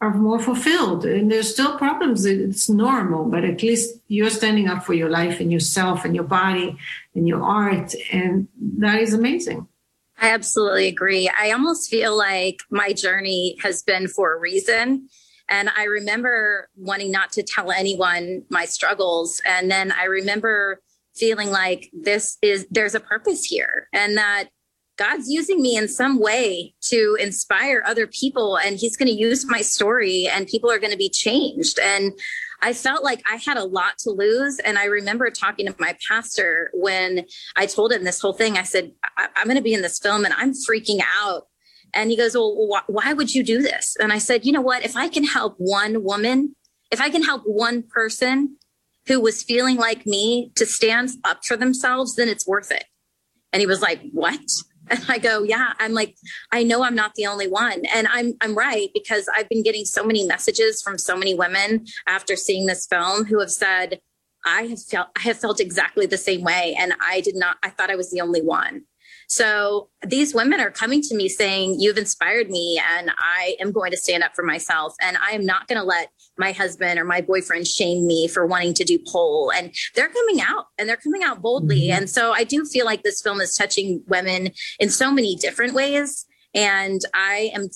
[0.00, 1.04] are more fulfilled.
[1.04, 2.24] And there's still problems.
[2.24, 6.24] It's normal, but at least you're standing up for your life and yourself and your
[6.24, 6.78] body
[7.14, 7.94] and your art.
[8.10, 9.68] And that is amazing.
[10.18, 11.30] I absolutely agree.
[11.38, 15.10] I almost feel like my journey has been for a reason.
[15.48, 19.40] And I remember wanting not to tell anyone my struggles.
[19.44, 20.80] And then I remember
[21.14, 24.48] feeling like this is, there's a purpose here and that
[24.96, 28.56] God's using me in some way to inspire other people.
[28.56, 31.78] And He's going to use my story and people are going to be changed.
[31.78, 32.12] And
[32.62, 34.58] I felt like I had a lot to lose.
[34.58, 38.56] And I remember talking to my pastor when I told him this whole thing.
[38.56, 41.46] I said, I- am going to be in this film and I'm freaking out
[41.94, 43.96] and he goes, Well, wh- why would you do this?
[44.00, 44.84] And I said, You know what?
[44.84, 46.54] If I can help one woman,
[46.90, 48.56] if I can help one person
[49.06, 52.84] who was feeling like me to stand up for themselves, then it's worth it.
[53.52, 54.40] And he was like, What?
[54.88, 56.14] And I go, yeah, I'm like,
[56.52, 57.82] I know I'm not the only one.
[57.92, 61.86] And I'm I'm right because I've been getting so many messages from so many women
[62.06, 63.98] after seeing this film who have said,
[64.46, 66.76] I have felt I have felt exactly the same way.
[66.78, 68.84] And I did not, I thought I was the only one.
[69.28, 73.90] So these women are coming to me saying, You've inspired me, and I am going
[73.90, 74.94] to stand up for myself.
[75.00, 78.46] And I am not going to let my husband or my boyfriend shame me for
[78.46, 79.50] wanting to do pole.
[79.54, 81.88] And they're coming out and they're coming out boldly.
[81.88, 81.98] Mm-hmm.
[81.98, 85.74] And so I do feel like this film is touching women in so many different
[85.74, 86.26] ways.
[86.54, 87.68] And I am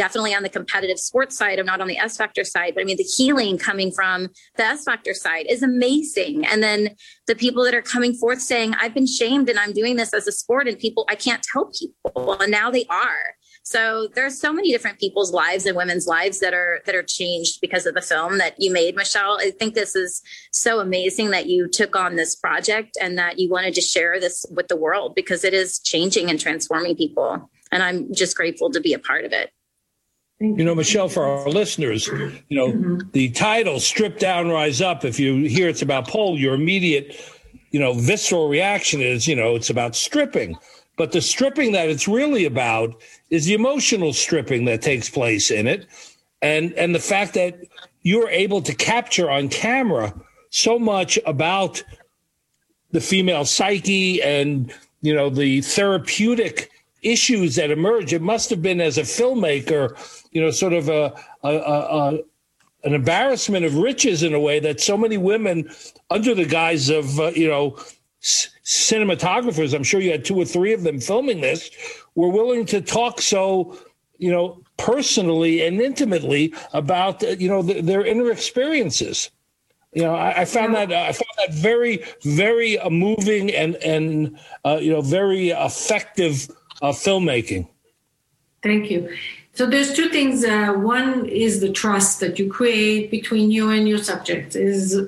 [0.00, 1.58] definitely on the competitive sports side.
[1.58, 4.64] I'm not on the S Factor side, but I mean, the healing coming from the
[4.64, 6.46] S Factor side is amazing.
[6.46, 9.96] And then the people that are coming forth saying, I've been shamed and I'm doing
[9.96, 12.40] this as a sport, and people, I can't tell people.
[12.40, 13.34] And now they are.
[13.62, 17.60] So there's so many different people's lives and women's lives that are that are changed
[17.60, 19.36] because of the film that you made, Michelle.
[19.38, 23.50] I think this is so amazing that you took on this project and that you
[23.50, 27.50] wanted to share this with the world because it is changing and transforming people.
[27.70, 29.50] And I'm just grateful to be a part of it.
[30.40, 33.00] You know, Michelle, for our listeners, you know, mm-hmm.
[33.12, 37.14] the title Strip Down, Rise Up, if you hear it's about pole, your immediate,
[37.72, 40.56] you know, visceral reaction is, you know, it's about stripping.
[40.96, 42.98] But the stripping that it's really about
[43.28, 45.86] is the emotional stripping that takes place in it.
[46.40, 47.58] And and the fact that
[48.00, 50.14] you're able to capture on camera
[50.48, 51.82] so much about
[52.92, 54.72] the female psyche and
[55.02, 56.69] you know the therapeutic
[57.02, 58.12] issues that emerge.
[58.12, 59.96] It must have been as a filmmaker,
[60.32, 62.18] you know, sort of a, a, a, a
[62.82, 65.70] an embarrassment of riches in a way that so many women,
[66.10, 67.76] under the guise of uh, you know
[68.22, 71.70] cinematographers, I'm sure you had two or three of them filming this,
[72.14, 73.78] were willing to talk so,
[74.18, 79.30] you know, personally and intimately about, you know, the, their inner experiences.
[79.92, 83.74] You know, I, I found that uh, I found that very, very uh, moving and
[83.76, 86.48] and uh, you know very effective
[86.80, 87.68] uh, filmmaking.
[88.62, 89.14] Thank you.
[89.54, 90.44] So there's two things.
[90.44, 94.98] Uh, one is the trust that you create between you and your subject is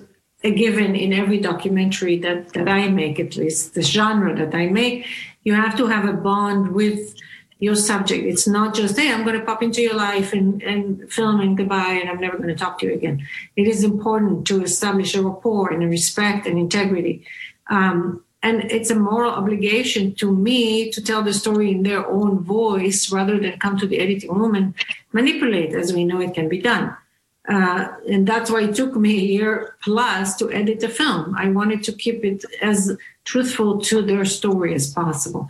[0.44, 4.66] a given in every documentary that, that I make, at least the genre that I
[4.66, 5.06] make.
[5.44, 7.14] You have to have a bond with
[7.61, 8.24] your subject.
[8.24, 11.56] It's not just, hey, I'm going to pop into your life and, and film and
[11.56, 13.24] goodbye, and I'm never going to talk to you again.
[13.54, 17.24] It is important to establish a rapport and a respect and integrity.
[17.70, 22.40] Um, and it's a moral obligation to me to tell the story in their own
[22.40, 24.74] voice rather than come to the editing room and
[25.12, 26.96] manipulate, as we know it can be done.
[27.48, 31.35] Uh, and that's why it took me a year plus to edit the film.
[31.37, 35.48] I wanted to keep it as truthful to their story as possible.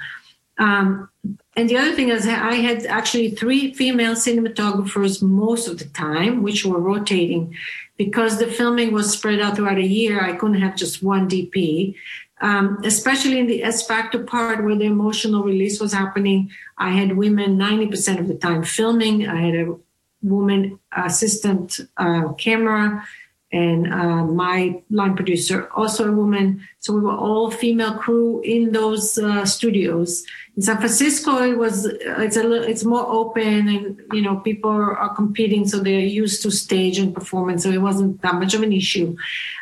[0.59, 1.09] Um,
[1.57, 6.43] and the other thing is, I had actually three female cinematographers most of the time,
[6.43, 7.55] which were rotating
[7.97, 10.21] because the filming was spread out throughout a year.
[10.21, 11.95] I couldn't have just one DP.
[12.43, 17.17] Um, especially in the S factor part where the emotional release was happening, I had
[17.17, 19.29] women 90% of the time filming.
[19.29, 19.77] I had a
[20.23, 23.07] woman assistant uh, camera
[23.53, 26.67] and uh, my line producer also a woman.
[26.81, 30.25] So we were all female crew in those uh, studios.
[30.57, 34.71] In san francisco it was it's a little, it's more open and you know people
[34.71, 38.63] are competing so they're used to stage and performance so it wasn't that much of
[38.63, 39.17] an issue.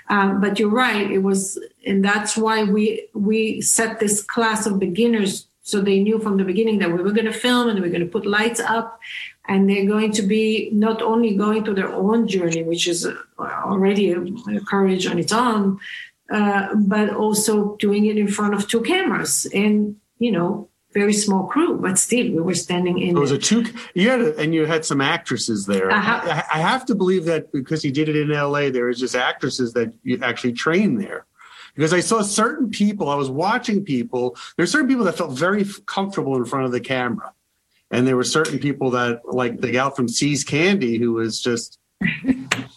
[0.08, 4.78] Um, but you're right it was and that's why we we set this class of
[4.78, 7.86] beginners so they knew from the beginning that we were going to film and we
[7.86, 8.98] are going to put lights up
[9.50, 14.12] and they're going to be not only going to their own journey, which is already
[14.12, 15.80] a, courage on its own,
[16.30, 21.48] uh, but also doing it in front of two cameras and you know very small
[21.48, 23.16] crew, but still we were standing in.
[23.16, 23.64] It was a two.
[23.94, 25.90] You had a, and you had some actresses there.
[25.90, 26.20] Uh-huh.
[26.24, 28.70] I, I, have to believe that because he did it in L.A.
[28.70, 31.26] There was just actresses that you actually trained there.
[31.74, 34.36] Because I saw certain people, I was watching people.
[34.56, 37.32] There's certain people that felt very comfortable in front of the camera
[37.90, 41.78] and there were certain people that like the gal from See's Candy who was just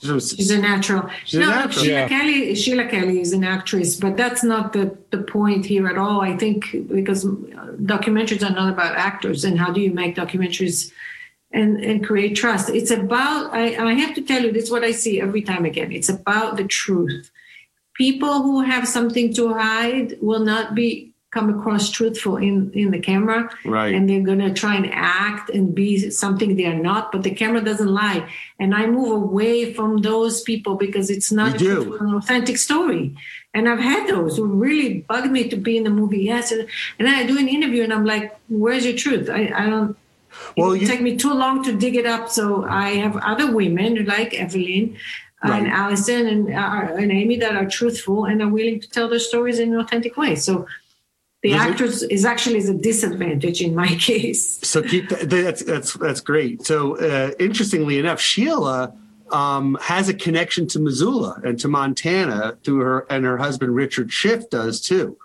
[0.04, 1.10] she's a natural.
[1.26, 1.86] She's no, a natural.
[1.86, 2.08] Sheila yeah.
[2.08, 2.56] Kelley.
[2.56, 6.22] Sheila Kelley is an actress, but that's not the the point here at all.
[6.22, 10.92] I think because documentaries are not about actors and how do you make documentaries
[11.52, 12.70] and and create trust.
[12.70, 13.54] It's about.
[13.54, 15.92] I, I have to tell you, this is what I see every time again.
[15.92, 17.32] It's about the truth.
[17.94, 23.00] People who have something to hide will not be come across truthful in in the
[23.00, 23.50] camera.
[23.66, 23.94] Right.
[23.94, 27.32] And they're going to try and act and be something they are not but the
[27.32, 28.30] camera doesn't lie.
[28.60, 33.16] And i move away from those people because it's not an authentic story.
[33.56, 36.24] And i've had those who really bugged me to be in the movie.
[36.34, 36.52] Yes.
[36.52, 36.68] And,
[37.00, 39.30] and i do an interview and i'm like where's your truth?
[39.30, 39.98] I, I don't
[40.58, 42.30] well, it you, take me too long to dig it up.
[42.30, 44.98] So I have other women like Evelyn
[45.44, 45.60] right.
[45.60, 49.20] and Allison and, uh, and Amy that are truthful and are willing to tell their
[49.20, 50.36] stories in an authentic way.
[50.36, 50.68] So
[51.44, 54.60] the actors is actually is a disadvantage in my case.
[54.66, 56.66] So keep that, that's that's that's great.
[56.66, 58.94] So uh, interestingly enough, Sheila
[59.30, 64.12] um, has a connection to Missoula and to Montana through her and her husband Richard
[64.12, 65.18] Schiff does too,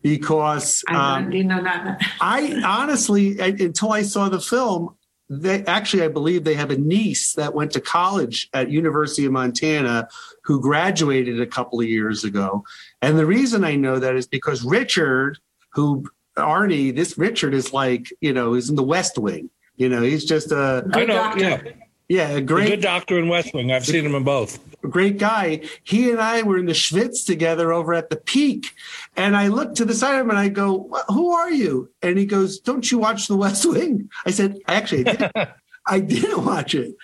[0.00, 2.00] because um, I didn't know that.
[2.22, 4.96] I honestly, until I saw the film,
[5.28, 9.32] they actually I believe they have a niece that went to college at University of
[9.32, 10.08] Montana
[10.44, 12.64] who graduated a couple of years ago.
[13.02, 15.38] And the reason I know that is because Richard
[15.76, 19.50] who Arnie, this Richard is like, you know, is in the West Wing.
[19.76, 21.44] You know, he's just a know, doctor.
[21.44, 21.62] yeah,
[22.08, 23.70] yeah, a a great good doctor in West Wing.
[23.70, 24.58] I've seen him in both.
[24.80, 25.62] great guy.
[25.84, 28.72] He and I were in the Schwitz together over at the Peak,
[29.16, 32.18] and I looked to the side of him and I go, "Who are you?" And
[32.18, 35.30] he goes, "Don't you watch The West Wing?" I said, "Actually, I did.
[35.88, 36.96] I did watch it,"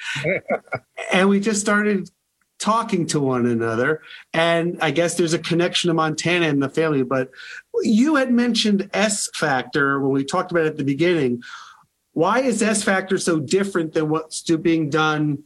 [1.12, 2.10] and we just started
[2.62, 4.00] talking to one another.
[4.32, 7.02] And I guess there's a connection to Montana and the family.
[7.02, 7.30] But
[7.82, 11.42] you had mentioned S Factor when we talked about it at the beginning.
[12.12, 15.42] Why is S Factor so different than what's being done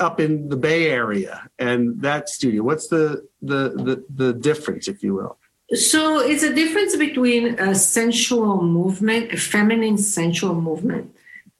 [0.00, 2.62] up in the Bay Area and that studio?
[2.62, 5.38] What's the the the, the difference, if you will?
[5.74, 11.14] So it's a difference between a sensual movement, a feminine sensual movement,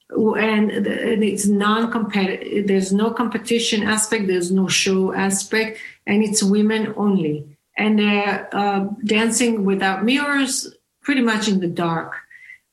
[0.09, 2.67] and, and it's non-competitive.
[2.67, 4.27] There's no competition aspect.
[4.27, 7.45] There's no show aspect, and it's women only.
[7.77, 12.13] And they're uh, dancing without mirrors, pretty much in the dark.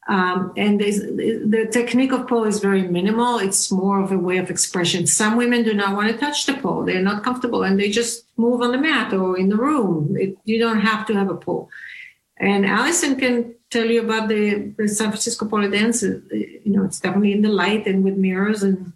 [0.09, 3.39] Um, and the technique of pole is very minimal.
[3.39, 5.05] It's more of a way of expression.
[5.07, 8.25] Some women do not want to touch the pole; they're not comfortable, and they just
[8.37, 10.17] move on the mat or in the room.
[10.17, 11.71] It, you don't have to have a pole.
[12.39, 16.03] And Allison can tell you about the, the San Francisco pole dance.
[16.03, 18.93] Uh, You know, it's definitely in the light and with mirrors and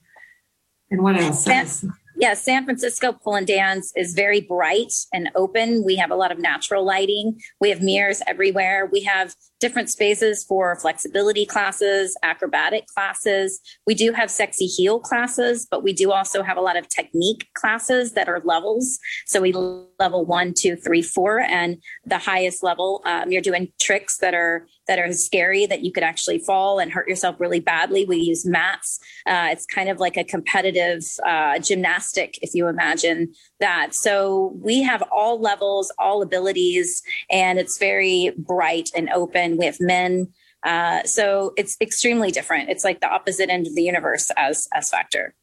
[0.90, 1.46] and what else?
[1.46, 1.84] Yes.
[2.16, 5.84] Yeah, San Francisco Pole and Dance is very bright and open.
[5.84, 7.40] We have a lot of natural lighting.
[7.60, 8.88] We have mirrors everywhere.
[8.92, 13.60] We have different spaces for flexibility classes, acrobatic classes.
[13.86, 17.48] We do have sexy heel classes, but we do also have a lot of technique
[17.54, 18.98] classes that are levels.
[19.26, 24.18] So we level one, two, three, four, and the highest level, um, you're doing tricks
[24.18, 28.04] that are that are scary that you could actually fall and hurt yourself really badly.
[28.04, 28.98] We use mats.
[29.24, 33.94] Uh, it's kind of like a competitive uh, gymnastic, if you imagine that.
[33.94, 39.56] So we have all levels, all abilities, and it's very bright and open.
[39.56, 40.28] We have men.
[40.62, 42.68] Uh, so it's extremely different.
[42.68, 45.34] It's like the opposite end of the universe as S Factor.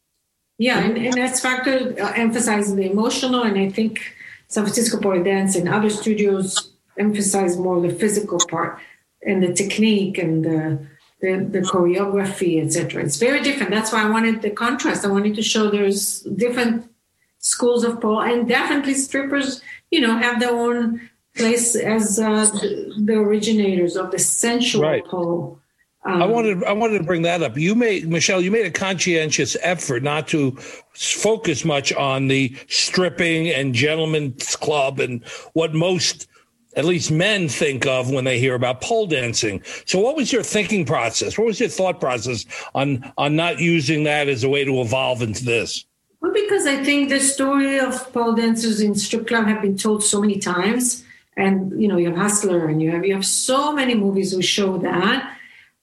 [0.58, 4.00] Yeah, and, and S Factor uh, emphasizes the emotional, and I think
[4.48, 8.78] San Francisco Pole Dance and other studios emphasize more the physical part
[9.22, 10.86] and the technique and the
[11.20, 13.02] the, the choreography, etc.
[13.02, 13.72] It's very different.
[13.72, 15.04] That's why I wanted the contrast.
[15.04, 16.88] I wanted to show there's different
[17.38, 22.46] schools of pole, and definitely strippers, you know, have their own place as uh,
[22.98, 25.04] the, originators of the sensual Right.
[25.04, 25.60] pole.
[26.04, 27.56] Um, I wanted I wanted to bring that up.
[27.58, 28.40] You made Michelle.
[28.40, 30.52] You made a conscientious effort not to
[30.94, 35.24] focus much on the stripping and gentlemen's club and
[35.54, 36.28] what most,
[36.76, 39.60] at least men, think of when they hear about pole dancing.
[39.86, 41.36] So, what was your thinking process?
[41.36, 42.46] What was your thought process
[42.76, 45.84] on on not using that as a way to evolve into this?
[46.20, 50.02] Well, because I think the story of pole dancers in strip club have been told
[50.02, 51.04] so many times,
[51.36, 54.42] and you know you have Hustler, and you have you have so many movies who
[54.42, 55.36] show that.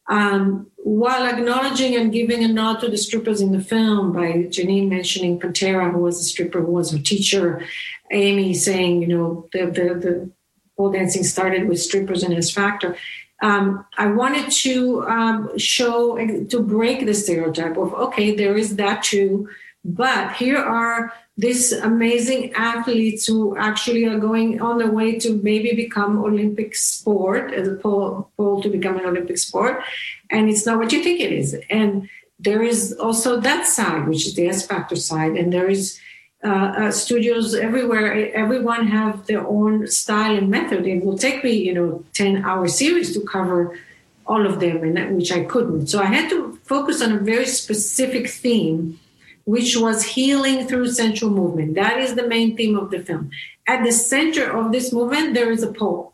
[0.07, 4.87] Um, while acknowledging and giving a nod to the strippers in the film by Jenyne
[4.87, 7.65] mentioning Pantera, who was a stripper, who was her teacher,
[8.11, 10.31] Amy saying, you know, the the, the
[10.77, 12.97] pole dancing started with strippers and S Factor.
[13.41, 19.03] Um, I wanted to um, show to break the stereotype of okay, there is that
[19.03, 19.49] too,
[19.85, 25.75] but here are these amazing athletes who actually are going on the way to maybe
[25.75, 29.83] become Olympic sport as a pole, to become an Olympic sport,
[30.31, 31.55] and it's not what you think it is.
[31.69, 35.99] And there is also that side, which is the S Factor side, and there is
[36.43, 38.33] uh, uh, studios everywhere.
[38.33, 40.87] Everyone have their own style and method.
[40.87, 43.77] It will take me, you know, ten hour series to cover
[44.25, 45.87] all of them, and that, which I couldn't.
[45.87, 48.99] So I had to focus on a very specific theme,
[49.45, 51.75] which was healing through sensual movement.
[51.75, 53.29] That is the main theme of the film.
[53.67, 56.13] At the center of this movement, there is a pole.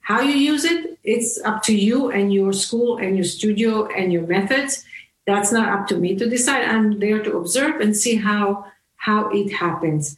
[0.00, 4.12] How you use it, it's up to you and your school and your studio and
[4.12, 4.84] your methods.
[5.26, 6.64] That's not up to me to decide.
[6.64, 8.64] I'm there to observe and see how
[8.96, 10.16] how it happens.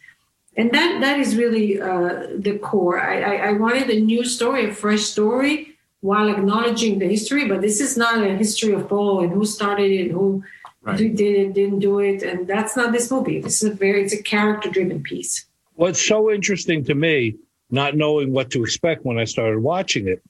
[0.57, 3.01] And that that is really uh, the core.
[3.01, 7.49] I, I, I wanted a new story, a fresh story, while acknowledging the history.
[7.49, 10.44] But this is not a history of pole and who started it, who
[10.83, 10.97] Right.
[10.97, 13.40] did it, didn't do it, and that's not this movie.
[13.40, 15.45] This is a very it's a character driven piece.
[15.75, 17.37] What's so interesting to me,
[17.71, 20.23] not knowing what to expect when I started watching it,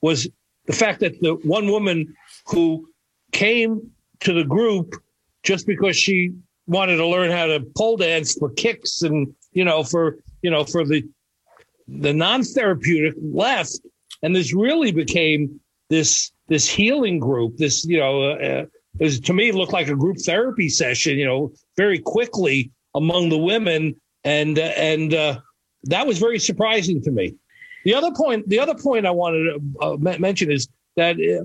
[0.00, 0.26] was
[0.64, 2.14] the fact that the one woman
[2.46, 2.88] who
[3.32, 3.90] came
[4.20, 4.94] to the group
[5.42, 6.32] just because she
[6.66, 10.64] wanted to learn how to pole dance for kicks and you know for you know
[10.64, 11.02] for the
[11.86, 13.80] the non-therapeutic left
[14.22, 18.66] and this really became this this healing group this you know uh,
[19.00, 23.38] is to me looked like a group therapy session you know very quickly among the
[23.38, 23.94] women
[24.24, 25.38] and uh, and uh,
[25.84, 27.34] that was very surprising to me
[27.84, 31.44] the other point the other point i wanted to uh, men- mention is that uh,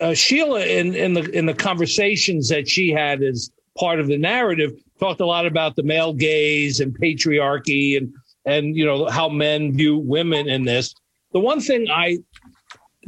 [0.00, 4.18] uh, Sheila, in in the in the conversations that she had as part of the
[4.18, 8.12] narrative, talked a lot about the male gaze and patriarchy and
[8.44, 10.94] and you know how men view women in this.
[11.32, 12.18] The one thing I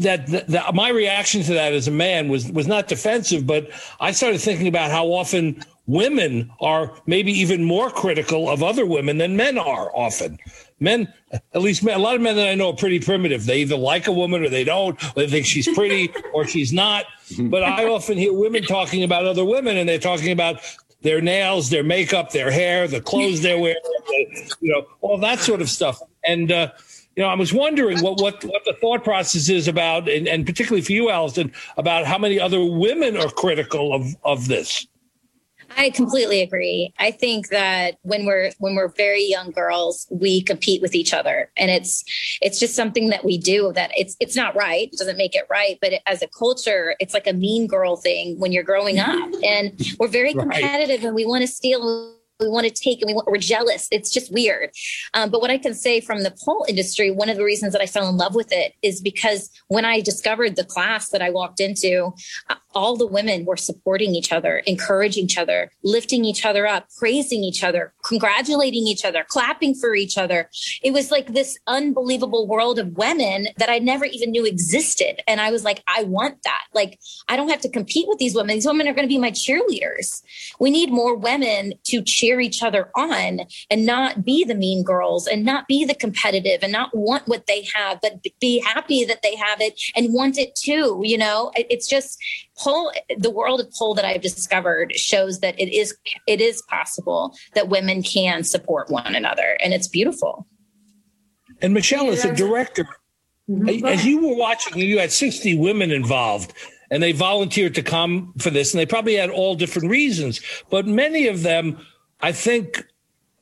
[0.00, 3.70] that, that, that, my reaction to that as a man was was not defensive, but
[4.00, 9.18] I started thinking about how often women are maybe even more critical of other women
[9.18, 10.38] than men are often.
[10.78, 13.44] Men, at least men, a lot of men that I know are pretty primitive.
[13.44, 16.72] They either like a woman or they don't, or they think she's pretty or she's
[16.72, 17.04] not.
[17.38, 20.60] But I often hear women talking about other women and they're talking about
[21.02, 23.80] their nails, their makeup, their hair, the clothes they're wearing,
[24.60, 26.00] you know, all that sort of stuff.
[26.24, 26.70] And, uh,
[27.20, 30.46] you know, I was wondering what what what the thought process is about, and, and
[30.46, 34.86] particularly for you, Allison, about how many other women are critical of of this.
[35.76, 36.94] I completely agree.
[36.98, 41.50] I think that when we're when we're very young girls, we compete with each other,
[41.58, 42.02] and it's
[42.40, 43.70] it's just something that we do.
[43.74, 44.88] That it's it's not right.
[44.90, 47.96] It doesn't make it right, but it, as a culture, it's like a mean girl
[47.96, 51.04] thing when you're growing up, and we're very competitive, right.
[51.08, 53.88] and we want to steal we want to take and we want, we're jealous.
[53.90, 54.70] It's just weird.
[55.14, 57.82] Um, but what I can say from the pole industry, one of the reasons that
[57.82, 61.30] I fell in love with it is because when I discovered the class that I
[61.30, 62.12] walked into,
[62.74, 67.42] all the women were supporting each other, encouraging each other, lifting each other up, praising
[67.42, 70.48] each other, congratulating each other, clapping for each other.
[70.82, 75.20] It was like this unbelievable world of women that I never even knew existed.
[75.26, 76.64] And I was like, I want that.
[76.74, 76.98] Like,
[77.28, 78.56] I don't have to compete with these women.
[78.56, 80.22] These women are going to be my cheerleaders.
[80.58, 83.40] We need more women to cheer each other on
[83.70, 87.46] and not be the mean girls and not be the competitive and not want what
[87.46, 91.00] they have, but be happy that they have it and want it too.
[91.04, 92.22] You know, it's just,
[92.60, 95.96] pole the world of pole that I've discovered shows that it is
[96.26, 100.46] it is possible that women can support one another and it's beautiful.
[101.62, 102.86] And Michelle as a director,
[103.48, 103.84] mm-hmm.
[103.84, 106.54] as you were watching, you had 60 women involved
[106.90, 110.40] and they volunteered to come for this and they probably had all different reasons,
[110.70, 111.78] but many of them
[112.22, 112.84] I think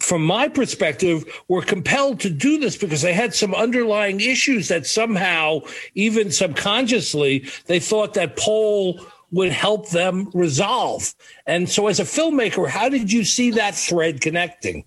[0.01, 4.87] from my perspective, were compelled to do this because they had some underlying issues that
[4.87, 5.61] somehow,
[5.95, 11.15] even subconsciously, they thought that pole would help them resolve.
[11.47, 14.85] And so, as a filmmaker, how did you see that thread connecting?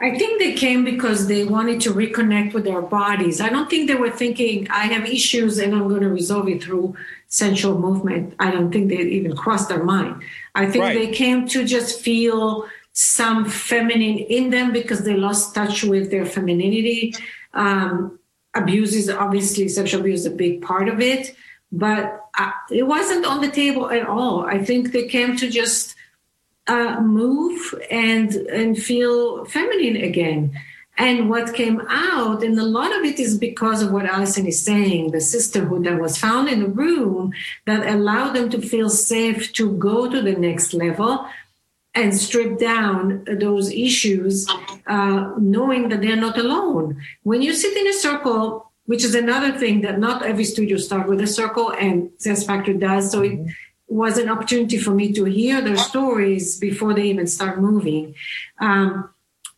[0.00, 3.40] I think they came because they wanted to reconnect with their bodies.
[3.40, 6.62] I don't think they were thinking, I have issues and I'm going to resolve it
[6.62, 6.94] through
[7.26, 8.34] sensual movement.
[8.38, 10.22] I don't think they even crossed their mind.
[10.54, 10.94] I think right.
[10.94, 12.68] they came to just feel
[13.00, 17.14] some feminine in them because they lost touch with their femininity.
[17.54, 18.18] Um,
[18.54, 21.36] abuse is obviously sexual abuse a big part of it,
[21.70, 24.44] but uh, it wasn't on the table at all.
[24.46, 25.94] I think they came to just
[26.66, 30.58] uh, move and and feel feminine again.
[30.96, 34.60] And what came out, and a lot of it is because of what Allison is
[34.60, 37.32] saying, the sisterhood that was found in the room
[37.66, 41.28] that allowed them to feel safe to go to the next level
[41.98, 44.48] and strip down those issues,
[44.86, 47.00] uh, knowing that they're not alone.
[47.22, 51.08] When you sit in a circle, which is another thing that not every studio starts
[51.08, 53.10] with a circle, and Sense Factory does.
[53.12, 53.38] So it
[53.86, 58.14] was an opportunity for me to hear their stories before they even start moving.
[58.58, 59.10] Um,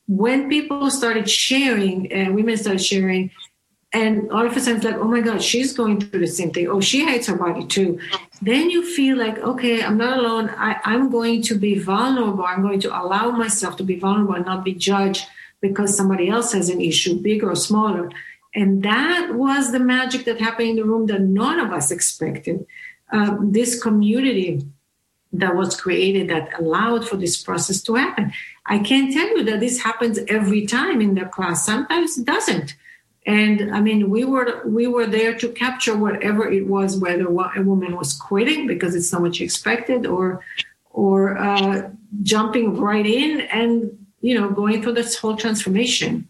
[0.06, 3.30] when people started sharing, and women started sharing,
[3.92, 6.50] and all of a sudden it's like oh my god she's going through the same
[6.50, 6.68] thing.
[6.68, 7.98] Oh she hates her body too.
[8.42, 10.50] Then you feel like okay i'm not alone.
[10.56, 12.44] I, i'm going to be vulnerable.
[12.44, 15.26] I'm going to allow myself to be vulnerable and not be judged
[15.60, 18.10] because somebody else has an issue big or smaller.
[18.54, 22.66] And that was the magic that happened in the room that none of us expected.
[23.12, 24.64] Uh, this community
[25.32, 28.32] that was created that allowed for this process to happen.
[28.66, 31.64] I can't tell you that this happens every time in the class.
[31.64, 32.74] Sometimes it doesn't
[33.26, 37.62] and I mean, we were we were there to capture whatever it was, whether a
[37.62, 40.42] woman was quitting because it's not what she expected, or
[40.90, 41.90] or uh,
[42.22, 46.28] jumping right in and you know going through this whole transformation.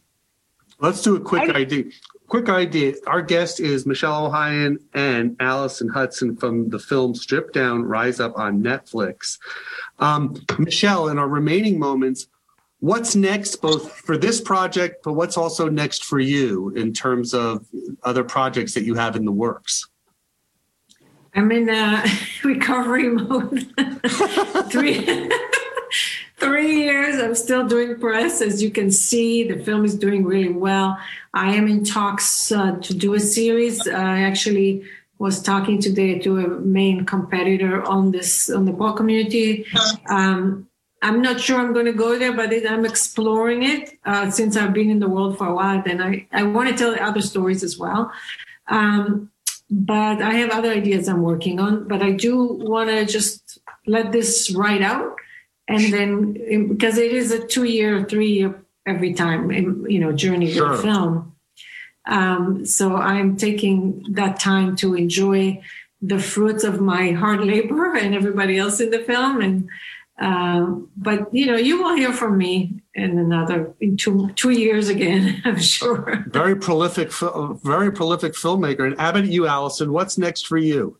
[0.80, 1.84] Let's do a quick idea.
[2.26, 2.94] Quick idea.
[3.06, 8.38] Our guest is Michelle Ohayon and Allison Hudson from the film Strip Down, Rise Up
[8.38, 9.38] on Netflix.
[9.98, 12.28] Um, Michelle, in our remaining moments,
[12.80, 17.66] what's next both for this project but what's also next for you in terms of
[18.02, 19.88] other projects that you have in the works?
[21.34, 22.06] I'm in uh,
[22.44, 23.72] recovery mode.
[24.70, 25.30] Three
[26.38, 28.40] three years i'm still doing press.
[28.40, 30.98] As you can see the film is doing really well.
[31.34, 33.86] I am in talks uh, to do a series.
[33.86, 34.84] I actually
[35.18, 39.66] was talking today to a main competitor on this on the ball community.
[40.08, 40.66] Um,
[41.02, 44.74] I'm not sure I'm going to go there, but I'm exploring it uh, since I've
[44.74, 45.82] been in the world for a while.
[45.82, 48.12] Then I, I want to tell other stories as well.
[48.68, 49.30] Um,
[49.70, 51.88] but I have other ideas I'm working on.
[51.88, 55.16] But I do want to just let this ride out,
[55.68, 59.50] and then because it is a two year, three year every time,
[59.88, 60.70] you know, journey sure.
[60.70, 61.36] with the film.
[62.06, 65.62] Um, so I'm taking that time to enjoy
[66.02, 69.68] the fruits of my hard labor and everybody else in the film and
[70.20, 74.88] um, but you know, you will hear from me in another in two two years
[74.88, 75.40] again.
[75.44, 76.24] I'm sure.
[76.28, 78.86] Very prolific, very prolific filmmaker.
[78.86, 80.98] And Abbott, you, Allison, what's next for you?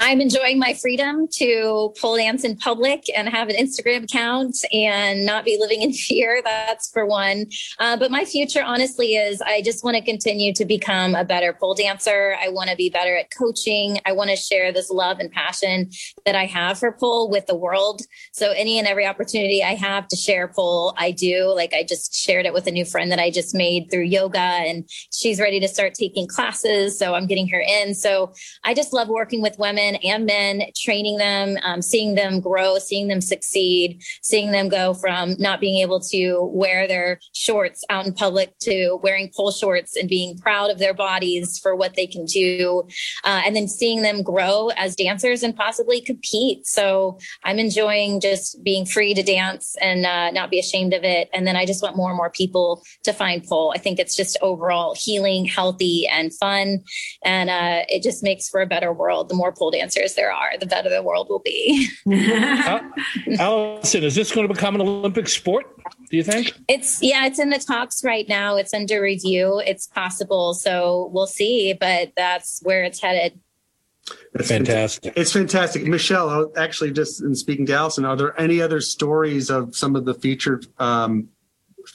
[0.00, 5.26] I'm enjoying my freedom to pole dance in public and have an Instagram account and
[5.26, 6.40] not be living in fear.
[6.44, 7.46] That's for one.
[7.80, 11.52] Uh, but my future, honestly, is I just want to continue to become a better
[11.52, 12.36] pole dancer.
[12.40, 13.98] I want to be better at coaching.
[14.06, 15.90] I want to share this love and passion
[16.24, 18.02] that I have for pole with the world.
[18.32, 21.52] So any and every opportunity I have to share pole, I do.
[21.52, 24.38] Like I just shared it with a new friend that I just made through yoga
[24.38, 26.96] and she's ready to start taking classes.
[26.96, 27.96] So I'm getting her in.
[27.96, 28.32] So
[28.62, 32.78] I just love working with women women and men, training them, um, seeing them grow,
[32.78, 38.06] seeing them succeed, seeing them go from not being able to wear their shorts out
[38.06, 42.06] in public to wearing pole shorts and being proud of their bodies for what they
[42.06, 42.82] can do.
[43.24, 46.66] Uh, and then seeing them grow as dancers and possibly compete.
[46.66, 51.28] So I'm enjoying just being free to dance and uh, not be ashamed of it.
[51.32, 53.72] And then I just want more and more people to find pole.
[53.74, 56.82] I think it's just overall healing, healthy, and fun.
[57.24, 59.28] And uh, it just makes for a better world.
[59.28, 61.88] The more pole dancers there are, the better the world will be.
[62.10, 62.80] uh,
[63.38, 65.66] Allison, is this going to become an Olympic sport?
[66.10, 66.52] Do you think?
[66.68, 68.56] It's yeah, it's in the talks right now.
[68.56, 69.62] It's under review.
[69.64, 71.74] It's possible, so we'll see.
[71.74, 73.38] But that's where it's headed.
[74.32, 75.12] That's fantastic.
[75.16, 76.50] It's fantastic, Michelle.
[76.56, 80.14] Actually, just in speaking to Allison, are there any other stories of some of the
[80.14, 81.28] featured um,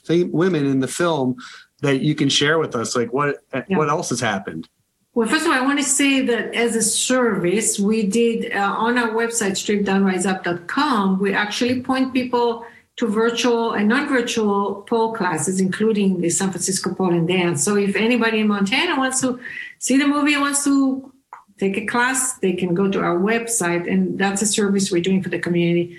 [0.10, 1.36] women in the film
[1.82, 2.96] that you can share with us?
[2.96, 3.64] Like what yeah.
[3.70, 4.70] what else has happened?
[5.16, 8.74] Well, first of all, I want to say that as a service, we did uh,
[8.76, 16.22] on our website, stripdownriseup.com, we actually point people to virtual and non-virtual pole classes, including
[16.22, 17.64] the San Francisco Pole and Dance.
[17.64, 19.40] So if anybody in Montana wants to
[19.78, 21.12] see the movie, wants to
[21.60, 25.22] take a class, they can go to our website, and that's a service we're doing
[25.22, 25.96] for the community.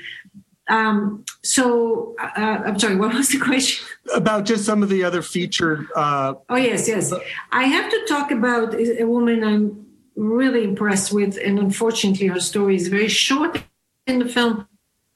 [0.69, 3.87] Um, so uh, I'm sorry, what was the question?
[4.15, 5.87] About just some of the other featured.
[5.95, 7.13] Uh, oh yes, yes.
[7.53, 9.87] I have to talk about a woman I'm
[10.17, 13.63] really impressed with, and unfortunately, her story is very short
[14.07, 14.67] in the film.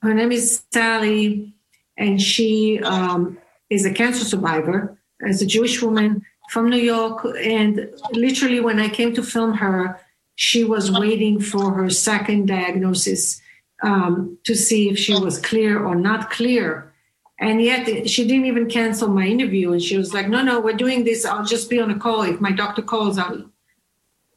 [0.02, 1.54] Her name is Sally,
[1.96, 3.38] and she um,
[3.70, 4.96] is a cancer survivor.
[5.26, 10.00] As a Jewish woman from New York, and literally, when I came to film her,
[10.36, 13.40] she was waiting for her second diagnosis
[13.82, 16.92] um, to see if she was clear or not clear.
[17.40, 19.72] And yet she didn't even cancel my interview.
[19.72, 21.24] And she was like, no, no, we're doing this.
[21.24, 22.22] I'll just be on a call.
[22.22, 23.38] If my doctor calls, out."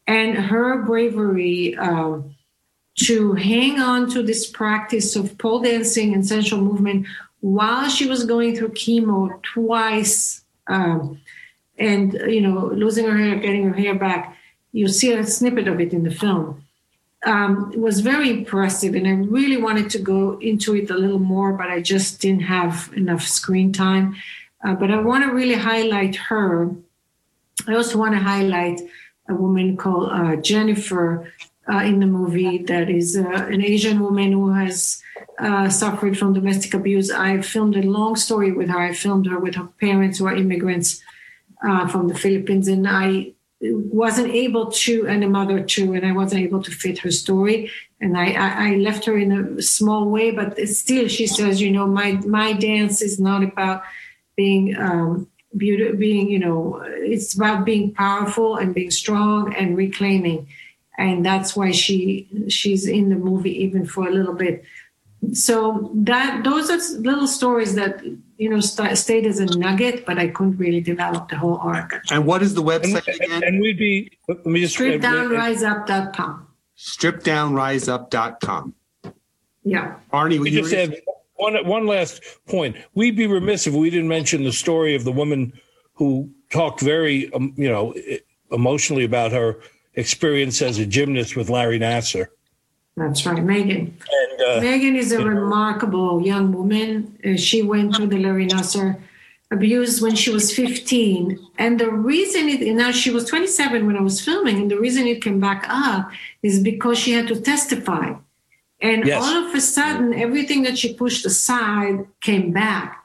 [0.07, 2.19] And her bravery uh,
[2.99, 7.07] to hang on to this practice of pole dancing and sensual movement
[7.39, 11.19] while she was going through chemo twice um,
[11.77, 14.37] and, you know, losing her hair, getting her hair back.
[14.73, 16.63] You see a snippet of it in the film
[17.25, 21.53] um, was very impressive, and I really wanted to go into it a little more,
[21.53, 24.15] but I just didn't have enough screen time.
[24.63, 26.69] Uh, but I want to really highlight her.
[27.67, 28.81] I also want to highlight
[29.29, 31.31] a woman called uh, Jennifer
[31.71, 35.01] uh, in the movie that is uh, an Asian woman who has
[35.39, 37.11] uh, suffered from domestic abuse.
[37.11, 38.79] I filmed a long story with her.
[38.79, 41.01] I filmed her with her parents who are immigrants
[41.63, 46.11] uh, from the Philippines, and I wasn't able to, and a mother too, and I
[46.11, 47.71] wasn't able to fit her story.
[47.99, 51.71] And I, I, I left her in a small way, but still, she says, you
[51.71, 53.83] know, my my dance is not about
[54.35, 60.47] being um, beauty, being, you know, it's about being powerful and being strong and reclaiming,
[60.97, 64.63] and that's why she she's in the movie even for a little bit.
[65.33, 68.03] So that those are little stories that
[68.41, 72.01] you know, st- stayed as a nugget, but I couldn't really develop the whole arc.
[72.09, 73.43] And what is the website and, again?
[73.43, 76.47] And we'd be, let me just stripdownriseup.com.
[76.75, 78.73] Stripdownriseup.com.
[79.63, 79.95] Yeah.
[80.11, 80.95] Arnie, we just have
[81.35, 82.77] one, one last point.
[82.95, 85.53] We'd be remiss if we didn't mention the story of the woman
[85.93, 87.93] who talked very, um, you know,
[88.51, 89.59] emotionally about her
[89.93, 92.25] experience as a gymnast with Larry Nassar.
[92.97, 93.97] That's right, Megan.
[94.11, 97.17] And, uh, Megan is a remarkable young woman.
[97.25, 98.99] Uh, she went through the Larry Nassar
[99.49, 101.39] abuse when she was 15.
[101.57, 105.07] And the reason it, now she was 27 when I was filming, and the reason
[105.07, 106.11] it came back up
[106.41, 108.13] is because she had to testify.
[108.81, 109.23] And yes.
[109.23, 112.97] all of a sudden, everything that she pushed aside came back.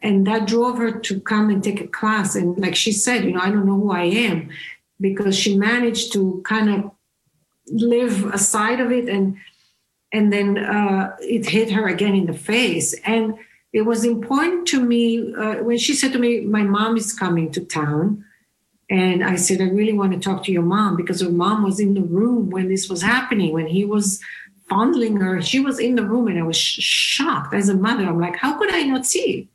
[0.00, 2.36] And that drove her to come and take a class.
[2.36, 4.50] And like she said, you know, I don't know who I am.
[5.00, 6.90] because she managed to kind of
[7.66, 9.36] live aside of it and
[10.14, 12.94] and then uh, it hit her again in the face.
[13.04, 13.34] And
[13.72, 17.50] it was important to me uh, when she said to me my mom is coming
[17.50, 18.24] to town
[18.88, 21.80] and i said i really want to talk to your mom because her mom was
[21.80, 24.20] in the room when this was happening when he was
[24.68, 25.42] fondling her.
[25.42, 27.52] She was in the room and i was sh- shocked.
[27.52, 29.48] As a mother i'm like how could i not see?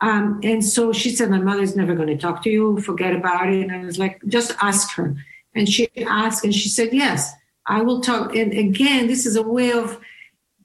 [0.00, 2.80] Um, and so she said my mother's never going to talk to you.
[2.80, 3.62] Forget about it.
[3.62, 5.16] And i was like just ask her
[5.56, 7.32] and she asked, and she said, Yes,
[7.66, 8.36] I will talk.
[8.36, 9.98] And again, this is a way of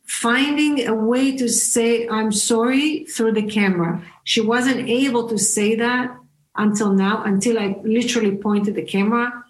[0.05, 4.03] finding a way to say, I'm sorry through the camera.
[4.25, 6.15] She wasn't able to say that
[6.55, 9.43] until now, until I literally pointed the camera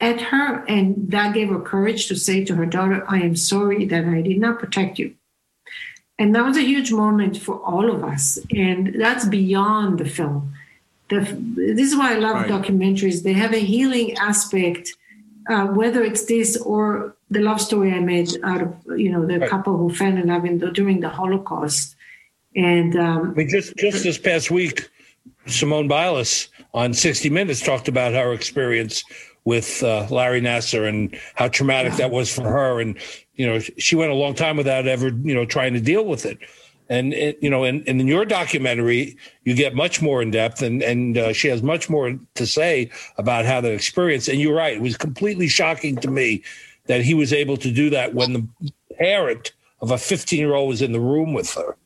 [0.00, 0.64] at her.
[0.66, 4.22] And that gave her courage to say to her daughter, I am sorry that I
[4.22, 5.14] did not protect you.
[6.18, 8.38] And that was a huge moment for all of us.
[8.50, 10.54] And that's beyond the film
[11.08, 11.20] the,
[11.56, 12.50] this is why I love right.
[12.50, 13.22] documentaries.
[13.22, 14.90] They have a healing aspect,
[15.48, 19.38] uh, whether it's this or the love story I made out of you know the
[19.38, 19.50] right.
[19.50, 21.94] couple who fell in love in the, during the Holocaust.
[22.56, 24.88] And um, I mean, just just this past week,
[25.46, 29.04] Simone Biles on 60 Minutes talked about her experience
[29.44, 32.80] with uh, Larry Nassar and how traumatic that was for her.
[32.80, 32.98] And
[33.34, 36.26] you know, she went a long time without ever you know trying to deal with
[36.26, 36.38] it
[36.88, 40.62] and it, you know, and, and, in your documentary, you get much more in depth,
[40.62, 44.28] and and uh, she has much more to say about how that experience.
[44.28, 46.42] And you're right; it was completely shocking to me
[46.86, 50.68] that he was able to do that when the parent of a 15 year old
[50.68, 51.76] was in the room with her.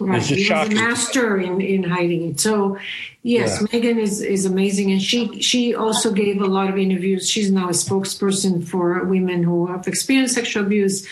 [0.00, 2.40] Right, he was a master in, in hiding it.
[2.40, 2.78] So,
[3.22, 3.66] yes, yeah.
[3.72, 7.30] Megan is is amazing, and she she also gave a lot of interviews.
[7.30, 11.06] She's now a spokesperson for women who have experienced sexual abuse.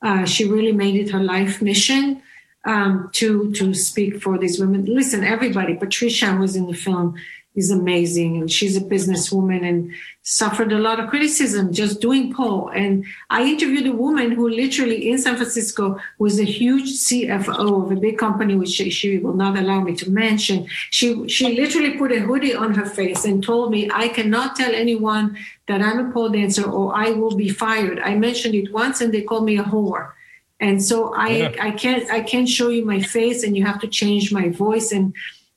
[0.00, 2.22] Uh, she really made it her life mission
[2.64, 4.84] um, to to speak for these women.
[4.84, 5.74] Listen, everybody.
[5.74, 7.14] Patricia was in the film.
[7.54, 9.92] is amazing, and she's a businesswoman and
[10.22, 12.68] suffered a lot of criticism just doing pole.
[12.68, 17.90] And I interviewed a woman who literally in San Francisco was a huge CFO of
[17.90, 20.68] a big company, which she, she will not allow me to mention.
[20.90, 24.72] She she literally put a hoodie on her face and told me, "I cannot tell
[24.84, 25.36] anyone
[25.66, 29.12] that I'm a pole dancer, or I will be fired." I mentioned it once, and
[29.12, 30.12] they called me a whore
[30.60, 31.54] and so I yeah.
[31.60, 34.92] I can't I can't show you my face, and you have to change my voice.
[34.92, 35.14] And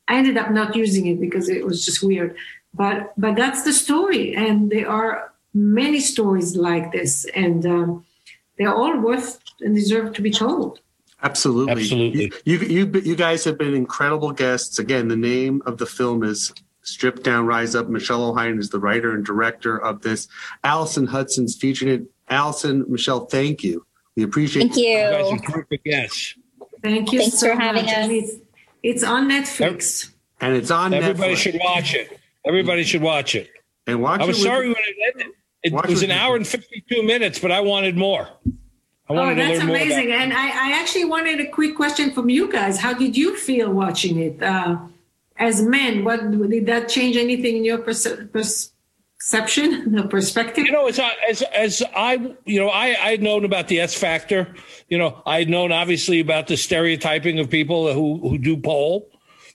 [0.07, 2.35] I ended up not using it because it was just weird.
[2.73, 8.05] But but that's the story, and there are many stories like this, and um,
[8.57, 10.79] they're all worth and deserve to be told.
[11.23, 12.31] Absolutely, absolutely.
[12.45, 14.79] You, you you you guys have been incredible guests.
[14.79, 17.89] Again, the name of the film is Strip Down, Rise Up.
[17.89, 20.27] Michelle Ohayon is the writer and director of this.
[20.63, 22.03] Allison Hudson's featuring it.
[22.29, 23.85] Allison, Michelle, thank you
[24.15, 24.89] we appreciate Thank you.
[24.89, 26.35] you guys are terrific guests.
[26.83, 27.95] Thank you Thanks so for having much.
[27.95, 28.09] us.
[28.09, 28.33] It's,
[28.83, 30.11] it's, on Netflix.
[30.39, 31.37] And it's on Everybody Netflix.
[31.37, 32.19] should watch it.
[32.45, 33.49] Everybody should watch it.
[33.87, 35.33] And watch I was it sorry when it ended.
[35.63, 38.27] It was an hour and 52 minutes, but I wanted more.
[39.07, 40.09] I wanted oh, that's to learn amazing.
[40.09, 42.79] More and I, I, actually wanted a quick question from you guys.
[42.79, 44.41] How did you feel watching it?
[44.41, 44.77] Uh,
[45.37, 48.29] as men, what did that change anything in your perception?
[48.29, 48.71] Pers-
[49.21, 50.65] perception, the perspective?
[50.65, 53.79] You know, as I, as as I, you know, I I had known about the
[53.79, 54.53] S factor.
[54.89, 59.07] You know, I had known obviously about the stereotyping of people who who do pole.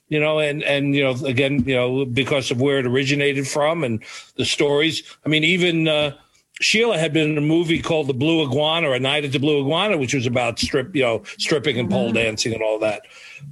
[0.09, 3.83] You know, and and you know, again, you know, because of where it originated from
[3.83, 4.01] and
[4.35, 5.03] the stories.
[5.25, 5.87] I mean, even.
[5.87, 6.11] Uh,
[6.59, 9.37] Sheila had been in a movie called The Blue Iguana, or A Night at the
[9.37, 12.15] Blue Iguana, which was about strip, you know, stripping and pole mm-hmm.
[12.15, 13.03] dancing and all that.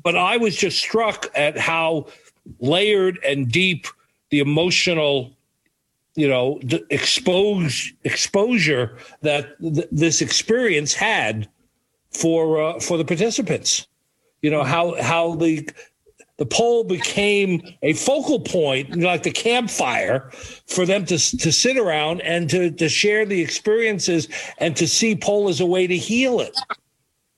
[0.02, 2.08] But I was just struck at how
[2.60, 3.86] layered and deep
[4.32, 5.35] the emotional
[6.16, 11.48] you know the expose exposure that th- this experience had
[12.12, 13.88] for uh, for the participants.
[14.42, 15.70] You know how how the
[16.38, 20.30] the pole became a focal point you know, like the campfire
[20.68, 24.28] for them to to sit around and to to share the experiences
[24.60, 26.58] and to see pole as a way to heal it.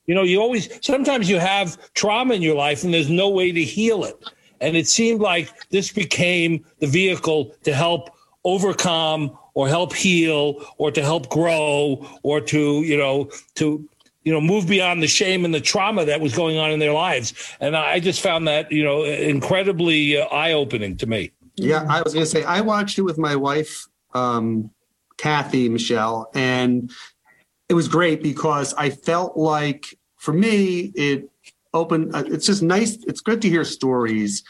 [0.05, 3.51] You know you always sometimes you have trauma in your life and there's no way
[3.51, 4.23] to heal it.
[4.59, 8.09] And it seemed like this became the vehicle to help
[8.47, 13.87] overcome or help heal or to help grow or to you know to
[14.23, 16.93] you know move beyond the shame and the trauma that was going on in their
[16.93, 17.33] lives.
[17.59, 21.31] And i just found that you know incredibly uh, eye-opening to me.
[21.55, 24.71] Yeah i was going to say i watched it with my wife um,
[25.17, 26.91] kathy michelle and
[27.67, 31.29] it was great because i felt like for me it
[31.73, 34.43] opened uh, it's just nice it's good to hear stories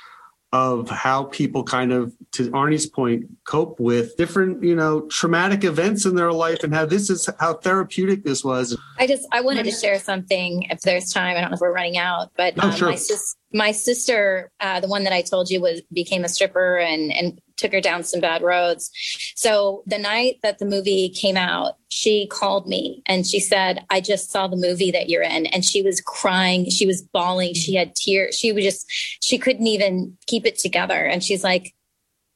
[0.54, 6.06] of how people kind of, to Arnie's point, cope with different, you know, traumatic events
[6.06, 8.78] in their life and how this is how therapeutic this was.
[8.98, 11.36] I just, I wanted to share something if there's time.
[11.36, 12.90] I don't know if we're running out, but oh, um, sure.
[12.90, 16.78] my, sis, my sister, uh, the one that I told you was became a stripper
[16.78, 18.92] and, and took her down some bad roads.
[19.36, 24.00] So the night that the movie came out, she called me and she said, I
[24.00, 25.48] just saw the movie that you're in.
[25.48, 26.70] And she was crying.
[26.70, 27.54] She was bawling.
[27.54, 28.38] She had tears.
[28.38, 28.86] She was just,
[29.22, 31.06] she couldn't even keep it together.
[31.06, 31.74] And she's like,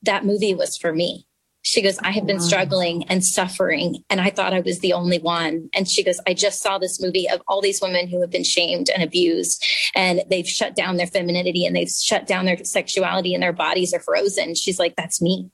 [0.04, 1.28] that movie was for me.
[1.64, 5.20] She goes, I have been struggling and suffering, and I thought I was the only
[5.20, 5.70] one.
[5.76, 8.44] And she goes, I just saw this movie of all these women who have been
[8.44, 9.64] shamed and abused,
[9.96, 13.94] and they've shut down their femininity and they've shut down their sexuality, and their bodies
[13.94, 14.56] are frozen.
[14.56, 15.52] She's like, That's me.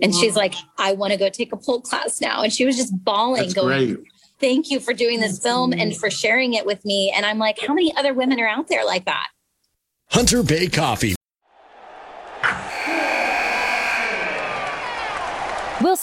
[0.00, 0.20] And wow.
[0.20, 2.42] she's like, I want to go take a pole class now.
[2.42, 4.06] And she was just bawling, That's going, great.
[4.38, 5.88] Thank you for doing this That's film amazing.
[5.92, 7.12] and for sharing it with me.
[7.14, 9.26] And I'm like, How many other women are out there like that?
[10.10, 11.13] Hunter Bay Coffee.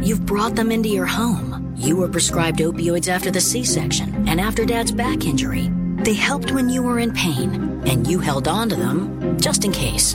[0.00, 1.74] You've brought them into your home.
[1.76, 5.70] You were prescribed opioids after the C section and after dad's back injury.
[5.98, 9.72] They helped when you were in pain, and you held on to them just in
[9.72, 10.14] case.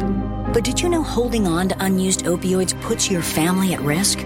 [0.53, 4.19] But did you know holding on to unused opioids puts your family at risk?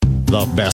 [0.00, 0.74] The best.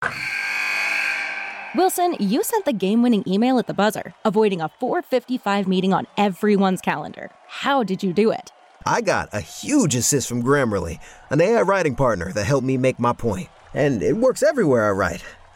[1.76, 6.07] Wilson, you sent the game winning email at the buzzer, avoiding a 455 meeting on
[6.18, 7.32] everyone's calendar.
[7.47, 8.51] How did you do it?
[8.86, 10.99] I got a huge assist from Grammarly,
[11.30, 13.49] an AI writing partner that helped me make my point.
[13.74, 15.24] And it works everywhere I write.